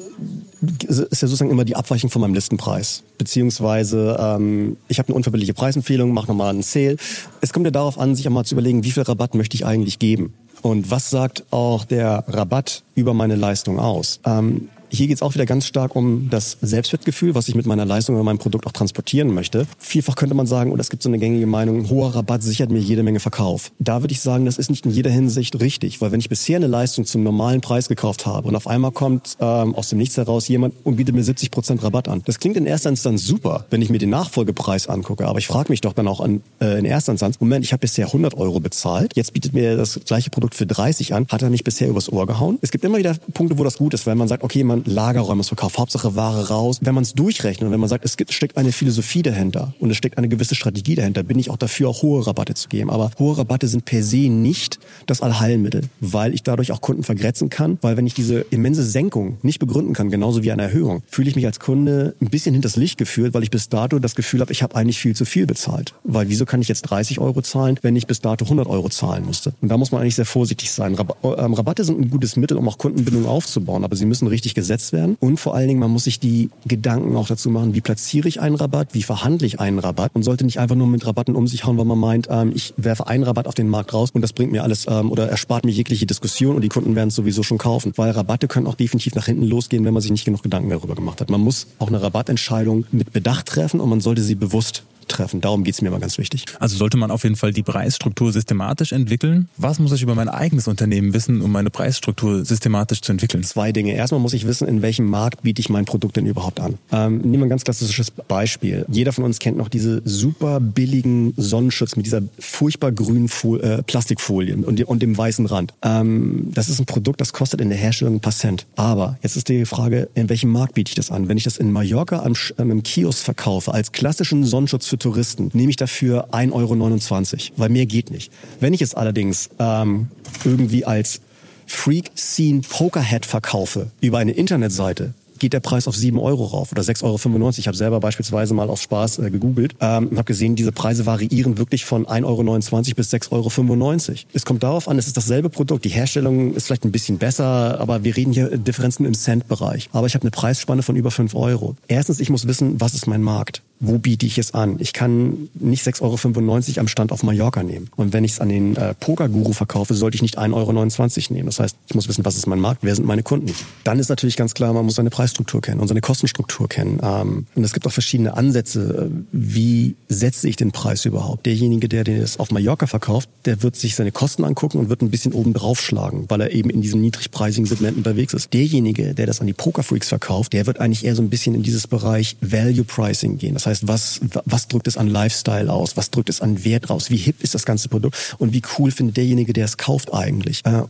ist 0.87 1.21
ja 1.21 1.27
sozusagen 1.27 1.51
immer 1.51 1.65
die 1.65 1.75
Abweichung 1.75 2.09
von 2.09 2.21
meinem 2.21 2.33
Listenpreis. 2.33 3.03
Beziehungsweise 3.17 4.17
ähm, 4.19 4.77
ich 4.87 4.99
habe 4.99 5.09
eine 5.09 5.15
unverbindliche 5.15 5.53
Preisempfehlung, 5.53 6.13
mache 6.13 6.27
nochmal 6.27 6.49
einen 6.49 6.63
Sale. 6.63 6.97
Es 7.41 7.53
kommt 7.53 7.65
ja 7.65 7.71
darauf 7.71 7.99
an, 7.99 8.15
sich 8.15 8.25
einmal 8.27 8.45
zu 8.45 8.55
überlegen, 8.55 8.83
wie 8.83 8.91
viel 8.91 9.03
Rabatt 9.03 9.35
möchte 9.35 9.55
ich 9.55 9.65
eigentlich 9.65 9.99
geben. 9.99 10.33
Und 10.61 10.89
was 10.91 11.09
sagt 11.09 11.43
auch 11.51 11.83
der 11.83 12.23
Rabatt 12.27 12.83
über 12.95 13.13
meine 13.13 13.35
Leistung 13.35 13.79
aus? 13.79 14.21
Ähm, 14.25 14.69
hier 14.93 15.07
geht 15.07 15.15
es 15.15 15.21
auch 15.23 15.33
wieder 15.33 15.47
ganz 15.47 15.65
stark 15.65 15.95
um 15.95 16.29
das 16.29 16.57
Selbstwertgefühl, 16.61 17.33
was 17.33 17.47
ich 17.47 17.55
mit 17.55 17.65
meiner 17.65 17.83
Leistung 17.83 18.15
oder 18.15 18.23
meinem 18.23 18.37
Produkt 18.37 18.67
auch 18.67 18.71
transportieren 18.71 19.33
möchte. 19.33 19.65
Vielfach 19.79 20.15
könnte 20.15 20.35
man 20.35 20.45
sagen, 20.45 20.71
oder 20.71 20.81
es 20.81 20.91
gibt 20.91 21.01
so 21.01 21.09
eine 21.09 21.17
gängige 21.17 21.47
Meinung, 21.47 21.89
hoher 21.89 22.13
Rabatt 22.15 22.43
sichert 22.43 22.69
mir 22.69 22.79
jede 22.79 23.01
Menge 23.01 23.19
Verkauf. 23.19 23.71
Da 23.79 24.01
würde 24.03 24.13
ich 24.13 24.21
sagen, 24.21 24.45
das 24.45 24.59
ist 24.59 24.69
nicht 24.69 24.85
in 24.85 24.91
jeder 24.91 25.09
Hinsicht 25.09 25.59
richtig, 25.59 25.99
weil 25.99 26.11
wenn 26.11 26.19
ich 26.19 26.29
bisher 26.29 26.57
eine 26.57 26.67
Leistung 26.67 27.05
zum 27.05 27.23
normalen 27.23 27.61
Preis 27.61 27.87
gekauft 27.87 28.27
habe 28.27 28.47
und 28.47 28.55
auf 28.55 28.67
einmal 28.67 28.91
kommt 28.91 29.35
ähm, 29.39 29.73
aus 29.73 29.89
dem 29.89 29.97
Nichts 29.97 30.15
heraus 30.17 30.47
jemand 30.47 30.75
und 30.83 30.97
bietet 30.97 31.15
mir 31.15 31.23
70 31.23 31.49
Prozent 31.49 31.83
Rabatt 31.83 32.07
an. 32.07 32.21
Das 32.25 32.39
klingt 32.39 32.55
in 32.55 32.67
erster 32.67 32.89
Instanz 32.89 33.25
super, 33.25 33.65
wenn 33.71 33.81
ich 33.81 33.89
mir 33.89 33.97
den 33.97 34.11
Nachfolgepreis 34.11 34.87
angucke, 34.87 35.27
aber 35.27 35.39
ich 35.39 35.47
frage 35.47 35.71
mich 35.71 35.81
doch 35.81 35.93
dann 35.93 36.07
auch 36.07 36.19
an, 36.19 36.43
äh, 36.61 36.77
in 36.77 36.85
erster 36.85 37.11
Instanz, 37.11 37.39
Moment, 37.39 37.65
ich 37.65 37.73
habe 37.73 37.81
bisher 37.81 38.07
100 38.07 38.35
Euro 38.37 38.59
bezahlt, 38.59 39.15
jetzt 39.15 39.33
bietet 39.33 39.53
mir 39.53 39.75
das 39.75 39.99
gleiche 40.05 40.29
Produkt 40.29 40.53
für 40.53 40.67
30 40.67 41.15
an, 41.15 41.25
hat 41.29 41.41
er 41.41 41.49
mich 41.49 41.63
bisher 41.63 41.89
übers 41.89 42.11
Ohr 42.11 42.27
gehauen? 42.27 42.59
Es 42.61 42.69
gibt 42.69 42.85
immer 42.85 42.99
wieder 42.99 43.15
Punkte, 43.33 43.57
wo 43.57 43.63
das 43.63 43.77
gut 43.77 43.95
ist, 43.95 44.05
wenn 44.05 44.19
man 44.19 44.27
sagt, 44.27 44.43
okay, 44.43 44.63
man 44.63 44.82
Lagerräumungsverkauf, 44.87 45.77
Hauptsache 45.77 46.15
Ware 46.15 46.49
raus. 46.49 46.79
Wenn 46.81 46.95
man 46.95 47.03
es 47.03 47.13
durchrechnet 47.13 47.67
und 47.67 47.71
wenn 47.71 47.79
man 47.79 47.89
sagt, 47.89 48.05
es 48.05 48.15
steckt 48.29 48.57
eine 48.57 48.71
Philosophie 48.71 49.21
dahinter 49.21 49.73
und 49.79 49.89
es 49.89 49.97
steckt 49.97 50.17
eine 50.17 50.29
gewisse 50.29 50.55
Strategie 50.55 50.95
dahinter, 50.95 51.23
bin 51.23 51.39
ich 51.39 51.49
auch 51.49 51.57
dafür, 51.57 51.89
auch 51.89 52.01
hohe 52.01 52.25
Rabatte 52.25 52.53
zu 52.53 52.69
geben. 52.69 52.89
Aber 52.89 53.11
hohe 53.19 53.37
Rabatte 53.37 53.67
sind 53.67 53.85
per 53.85 54.03
se 54.03 54.29
nicht 54.29 54.79
das 55.05 55.21
Allheilmittel, 55.21 55.83
weil 55.99 56.33
ich 56.33 56.43
dadurch 56.43 56.71
auch 56.71 56.81
Kunden 56.81 57.03
vergrätzen 57.03 57.49
kann, 57.49 57.77
weil 57.81 57.97
wenn 57.97 58.07
ich 58.07 58.13
diese 58.13 58.41
immense 58.49 58.83
Senkung 58.83 59.37
nicht 59.41 59.59
begründen 59.59 59.93
kann, 59.93 60.09
genauso 60.09 60.43
wie 60.43 60.51
eine 60.51 60.63
Erhöhung, 60.63 61.03
fühle 61.07 61.29
ich 61.29 61.35
mich 61.35 61.45
als 61.45 61.59
Kunde 61.59 62.15
ein 62.21 62.29
bisschen 62.29 62.53
hinters 62.53 62.75
Licht 62.75 62.97
geführt, 62.97 63.33
weil 63.33 63.43
ich 63.43 63.51
bis 63.51 63.69
dato 63.69 63.99
das 63.99 64.15
Gefühl 64.15 64.41
habe, 64.41 64.51
ich 64.51 64.63
habe 64.63 64.75
eigentlich 64.75 64.99
viel 64.99 65.15
zu 65.15 65.25
viel 65.25 65.45
bezahlt. 65.45 65.93
Weil 66.03 66.29
wieso 66.29 66.45
kann 66.45 66.61
ich 66.61 66.67
jetzt 66.67 66.83
30 66.83 67.19
Euro 67.19 67.41
zahlen, 67.41 67.79
wenn 67.81 67.95
ich 67.95 68.07
bis 68.07 68.21
dato 68.21 68.45
100 68.45 68.67
Euro 68.67 68.89
zahlen 68.89 69.25
musste? 69.25 69.53
Und 69.61 69.69
da 69.69 69.77
muss 69.77 69.91
man 69.91 70.01
eigentlich 70.01 70.15
sehr 70.15 70.25
vorsichtig 70.25 70.71
sein. 70.71 70.97
Ähm, 71.23 71.53
Rabatte 71.53 71.83
sind 71.83 71.99
ein 71.99 72.09
gutes 72.09 72.35
Mittel, 72.35 72.57
um 72.57 72.67
auch 72.67 72.77
Kundenbindung 72.77 73.25
aufzubauen, 73.25 73.83
aber 73.83 73.95
sie 73.95 74.05
müssen 74.05 74.27
richtig 74.27 74.53
gesetzt 74.63 74.93
werden 74.93 75.17
und 75.19 75.39
vor 75.39 75.55
allen 75.55 75.67
Dingen, 75.67 75.81
man 75.81 75.91
muss 75.91 76.05
sich 76.05 76.21
die 76.21 76.49
Gedanken 76.65 77.17
auch 77.17 77.27
dazu 77.27 77.49
machen, 77.49 77.73
wie 77.73 77.81
platziere 77.81 78.29
ich 78.29 78.39
einen 78.39 78.55
Rabatt, 78.55 78.93
wie 78.93 79.03
verhandle 79.03 79.45
ich 79.45 79.59
einen 79.59 79.79
Rabatt 79.79 80.11
und 80.15 80.23
sollte 80.23 80.45
nicht 80.45 80.59
einfach 80.59 80.77
nur 80.77 80.87
mit 80.87 81.05
Rabatten 81.05 81.35
um 81.35 81.47
sich 81.47 81.65
hauen, 81.65 81.77
weil 81.77 81.85
man 81.85 81.99
meint, 81.99 82.27
ähm, 82.31 82.53
ich 82.55 82.73
werfe 82.77 83.07
einen 83.07 83.23
Rabatt 83.23 83.45
auf 83.45 83.55
den 83.55 83.67
Markt 83.67 83.93
raus 83.93 84.11
und 84.13 84.21
das 84.21 84.31
bringt 84.31 84.53
mir 84.53 84.63
alles 84.63 84.85
ähm, 84.89 85.11
oder 85.11 85.27
erspart 85.27 85.65
mir 85.65 85.71
jegliche 85.71 86.05
Diskussion 86.05 86.55
und 86.55 86.61
die 86.61 86.69
Kunden 86.69 86.95
werden 86.95 87.09
es 87.09 87.15
sowieso 87.15 87.43
schon 87.43 87.57
kaufen, 87.57 87.91
weil 87.97 88.11
Rabatte 88.11 88.47
können 88.47 88.67
auch 88.67 88.75
definitiv 88.75 89.15
nach 89.15 89.25
hinten 89.25 89.43
losgehen, 89.43 89.83
wenn 89.83 89.93
man 89.93 90.01
sich 90.01 90.11
nicht 90.11 90.23
genug 90.23 90.43
Gedanken 90.43 90.69
darüber 90.69 90.95
gemacht 90.95 91.19
hat. 91.19 91.29
Man 91.29 91.41
muss 91.41 91.67
auch 91.79 91.89
eine 91.89 92.01
Rabattentscheidung 92.01 92.85
mit 92.91 93.11
Bedacht 93.11 93.47
treffen 93.47 93.81
und 93.81 93.89
man 93.89 93.99
sollte 93.99 94.21
sie 94.21 94.35
bewusst 94.35 94.83
treffen. 95.13 95.41
Darum 95.41 95.63
geht 95.63 95.75
es 95.75 95.81
mir 95.81 95.89
immer 95.89 95.99
ganz 95.99 96.17
wichtig. 96.17 96.45
Also 96.59 96.77
sollte 96.77 96.97
man 96.97 97.11
auf 97.11 97.23
jeden 97.23 97.35
Fall 97.35 97.53
die 97.53 97.63
Preisstruktur 97.63 98.31
systematisch 98.31 98.91
entwickeln. 98.91 99.47
Was 99.57 99.79
muss 99.79 99.91
ich 99.93 100.01
über 100.01 100.15
mein 100.15 100.29
eigenes 100.29 100.67
Unternehmen 100.67 101.13
wissen, 101.13 101.41
um 101.41 101.51
meine 101.51 101.69
Preisstruktur 101.69 102.45
systematisch 102.45 103.01
zu 103.01 103.11
entwickeln? 103.11 103.43
Zwei 103.43 103.71
Dinge. 103.71 103.93
Erstmal 103.93 104.19
muss 104.19 104.33
ich 104.33 104.47
wissen, 104.47 104.67
in 104.67 104.81
welchem 104.81 105.05
Markt 105.05 105.43
biete 105.43 105.59
ich 105.59 105.69
mein 105.69 105.85
Produkt 105.85 106.17
denn 106.17 106.25
überhaupt 106.25 106.59
an. 106.59 106.77
Ähm, 106.91 107.17
nehmen 107.19 107.39
wir 107.39 107.45
ein 107.45 107.49
ganz 107.49 107.63
klassisches 107.63 108.11
Beispiel. 108.11 108.85
Jeder 108.89 109.13
von 109.13 109.23
uns 109.23 109.39
kennt 109.39 109.57
noch 109.57 109.69
diese 109.69 110.01
super 110.05 110.59
billigen 110.59 111.33
Sonnenschutz 111.37 111.95
mit 111.95 112.05
dieser 112.05 112.21
furchtbar 112.39 112.91
grünen 112.91 113.27
Fol 113.27 113.61
äh, 113.61 113.83
Plastikfolie 113.83 114.55
und, 114.55 114.83
und, 114.83 115.01
dem 115.01 115.17
weißen 115.17 115.45
Rand. 115.45 115.73
Ähm, 115.81 116.51
das 116.53 116.69
ist 116.69 116.79
ein 116.79 116.85
Produkt, 116.85 117.21
das 117.21 117.33
kostet 117.33 117.61
in 117.61 117.69
der 117.69 117.77
Herstellung 117.77 118.15
ein 118.15 118.19
paar 118.19 118.33
Cent. 118.33 118.65
Aber 118.75 119.17
jetzt 119.21 119.35
ist 119.35 119.49
die 119.49 119.65
Frage, 119.65 120.09
in 120.15 120.29
welchem 120.29 120.51
Markt 120.51 120.75
biete 120.75 120.89
ich 120.89 120.95
das 120.95 121.11
an? 121.11 121.27
Wenn 121.27 121.37
ich 121.37 121.43
das 121.43 121.57
in 121.57 121.71
Mallorca 121.71 122.23
am, 122.23 122.33
ähm, 122.57 122.83
Kiosk 122.83 123.23
verkaufe 123.23 123.73
als 123.73 123.91
klassischen 123.91 124.43
Sonnenschutz 124.45 124.87
für 124.87 124.97
Touristen, 125.03 125.51
nehme 125.53 125.69
ich 125.69 125.75
dafür 125.75 126.29
1,29 126.33 126.51
Euro, 126.53 127.53
weil 127.57 127.69
mehr 127.69 127.85
geht 127.85 128.09
nicht. 128.09 128.31
Wenn 128.59 128.73
ich 128.73 128.81
es 128.81 128.95
allerdings 128.95 129.49
ähm, 129.59 130.07
irgendwie 130.43 130.85
als 130.85 131.21
Freak 131.67 132.11
Scene 132.15 132.61
Pokerhead 132.61 133.25
verkaufe 133.25 133.87
über 134.01 134.17
eine 134.17 134.31
Internetseite, 134.31 135.13
geht 135.43 135.51
der 135.51 135.59
Preis 135.59 135.89
auf 135.89 135.95
7 135.95 136.17
Euro 136.19 136.45
rauf 136.45 136.71
oder 136.71 136.81
6,95 136.81 137.03
Euro. 137.03 137.49
Ich 137.57 137.67
habe 137.67 137.75
selber 137.75 137.99
beispielsweise 137.99 138.53
mal 138.53 138.69
aus 138.69 138.81
Spaß 138.81 139.19
äh, 139.19 139.29
gegoogelt 139.29 139.75
ähm, 139.81 140.07
und 140.07 140.17
habe 140.17 140.25
gesehen, 140.25 140.55
diese 140.55 140.71
Preise 140.71 141.05
variieren 141.05 141.57
wirklich 141.57 141.83
von 141.83 142.05
1,29 142.05 142.23
Euro 142.23 142.95
bis 142.95 143.13
6,95 143.13 143.31
Euro. 143.31 144.19
Es 144.33 144.45
kommt 144.45 144.63
darauf 144.63 144.87
an, 144.87 144.97
es 144.97 145.07
ist 145.07 145.17
dasselbe 145.17 145.49
Produkt. 145.49 145.83
Die 145.83 145.89
Herstellung 145.89 146.53
ist 146.53 146.67
vielleicht 146.67 146.85
ein 146.85 146.93
bisschen 146.93 147.17
besser, 147.17 147.77
aber 147.81 148.05
wir 148.05 148.15
reden 148.15 148.31
hier 148.31 148.57
Differenzen 148.57 149.05
im 149.05 149.13
Cent-Bereich. 149.13 149.89
Aber 149.91 150.07
ich 150.07 150.15
habe 150.15 150.23
eine 150.23 150.31
Preisspanne 150.31 150.81
von 150.81 150.95
über 150.95 151.11
5 151.11 151.35
Euro. 151.35 151.75
Erstens, 151.89 152.21
ich 152.21 152.29
muss 152.29 152.47
wissen, 152.47 152.79
was 152.79 152.93
ist 152.93 153.07
mein 153.07 153.21
Markt? 153.21 153.61
Wo 153.85 153.97
biete 153.97 154.25
ich 154.25 154.37
es 154.37 154.53
an? 154.53 154.77
Ich 154.79 154.93
kann 154.93 155.49
nicht 155.53 155.85
6,95 155.85 156.01
Euro 156.01 156.79
am 156.79 156.87
Stand 156.87 157.11
auf 157.11 157.23
Mallorca 157.23 157.63
nehmen. 157.63 157.89
Und 157.95 158.13
wenn 158.13 158.23
ich 158.23 158.33
es 158.33 158.39
an 158.39 158.49
den 158.49 158.75
äh, 158.75 158.93
Pokerguru 158.93 159.51
verkaufe, 159.51 159.93
sollte 159.93 160.15
ich 160.15 160.21
nicht 160.21 160.39
1,29 160.39 160.53
Euro 160.53 161.33
nehmen. 161.33 161.45
Das 161.47 161.59
heißt, 161.59 161.75
ich 161.87 161.95
muss 161.95 162.07
wissen, 162.07 162.23
was 162.23 162.37
ist 162.37 162.47
mein 162.47 162.59
Markt, 162.59 162.79
wer 162.83 162.95
sind 162.95 163.05
meine 163.05 163.23
Kunden. 163.23 163.53
Dann 163.83 163.99
ist 163.99 164.09
natürlich 164.09 164.37
ganz 164.37 164.53
klar, 164.53 164.73
man 164.73 164.85
muss 164.85 164.95
seine 164.95 165.09
Preisstruktur 165.09 165.61
kennen 165.61 165.81
und 165.81 165.89
seine 165.89 166.01
Kostenstruktur 166.01 166.69
kennen. 166.69 166.99
Ähm, 167.03 167.45
und 167.55 167.63
es 167.63 167.73
gibt 167.73 167.85
auch 167.85 167.91
verschiedene 167.91 168.37
Ansätze. 168.37 169.09
Äh, 169.11 169.25
wie 169.31 169.95
setze 170.07 170.47
ich 170.47 170.55
den 170.55 170.71
Preis 170.71 171.03
überhaupt? 171.05 171.45
Derjenige, 171.45 171.89
der 171.89 172.05
das 172.05 172.39
auf 172.39 172.51
Mallorca 172.51 172.87
verkauft, 172.87 173.29
der 173.45 173.63
wird 173.63 173.75
sich 173.75 173.95
seine 173.95 174.11
Kosten 174.11 174.45
angucken 174.45 174.77
und 174.77 174.89
wird 174.89 175.01
ein 175.01 175.11
bisschen 175.11 175.33
oben 175.33 175.53
drauf 175.53 175.81
schlagen, 175.81 176.25
weil 176.29 176.39
er 176.39 176.51
eben 176.51 176.69
in 176.69 176.81
diesem 176.81 177.01
niedrigpreisigen 177.01 177.65
Segment 177.65 177.97
unterwegs 177.97 178.33
ist. 178.33 178.53
Derjenige, 178.53 179.13
der 179.13 179.25
das 179.25 179.41
an 179.41 179.47
die 179.47 179.53
Pokerfreaks 179.53 180.07
verkauft, 180.07 180.53
der 180.53 180.67
wird 180.67 180.79
eigentlich 180.79 181.05
eher 181.05 181.15
so 181.15 181.21
ein 181.21 181.29
bisschen 181.29 181.53
in 181.55 181.63
dieses 181.63 181.87
Bereich 181.87 182.37
Value 182.39 182.85
Pricing 182.85 183.37
gehen. 183.37 183.55
Das 183.55 183.65
heißt, 183.65 183.72
heißt, 183.73 183.87
was, 183.87 184.21
was 184.45 184.67
drückt 184.67 184.87
es 184.87 184.97
an 184.97 185.07
Lifestyle 185.07 185.71
aus? 185.71 185.97
Was 185.97 186.11
drückt 186.11 186.29
es 186.29 186.41
an 186.41 186.63
Wert 186.63 186.89
raus? 186.89 187.09
Wie 187.09 187.17
hip 187.17 187.41
ist 187.41 187.55
das 187.55 187.65
ganze 187.65 187.89
Produkt? 187.89 188.35
Und 188.39 188.53
wie 188.53 188.61
cool 188.77 188.91
findet 188.91 189.17
derjenige, 189.17 189.53
der 189.53 189.65
es 189.65 189.77
kauft 189.77 190.13
eigentlich? 190.13 190.61
Äh, 190.65 190.83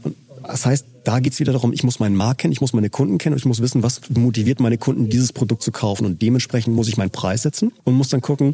das 0.44 0.66
heißt, 0.66 0.86
da 1.04 1.20
geht's 1.20 1.40
wieder 1.40 1.54
darum, 1.54 1.74
ich 1.74 1.84
muss 1.84 2.00
meinen 2.00 2.16
Markt 2.16 2.42
kennen, 2.42 2.52
ich 2.52 2.62
muss 2.62 2.74
meine 2.74 2.90
Kunden 2.90 3.18
kennen 3.18 3.34
und 3.34 3.40
ich 3.40 3.46
muss 3.46 3.62
wissen, 3.62 3.84
was 3.84 4.02
motiviert 4.10 4.60
meine 4.60 4.78
Kunden, 4.78 5.10
dieses 5.10 5.32
Produkt 5.34 5.64
zu 5.64 5.72
kaufen. 5.72 6.06
Und 6.06 6.22
dementsprechend 6.22 6.76
muss 6.76 6.88
ich 6.88 6.98
meinen 6.98 7.12
Preis 7.12 7.44
setzen 7.44 7.72
und 7.84 7.94
muss 7.94 8.10
dann 8.10 8.22
gucken, 8.22 8.54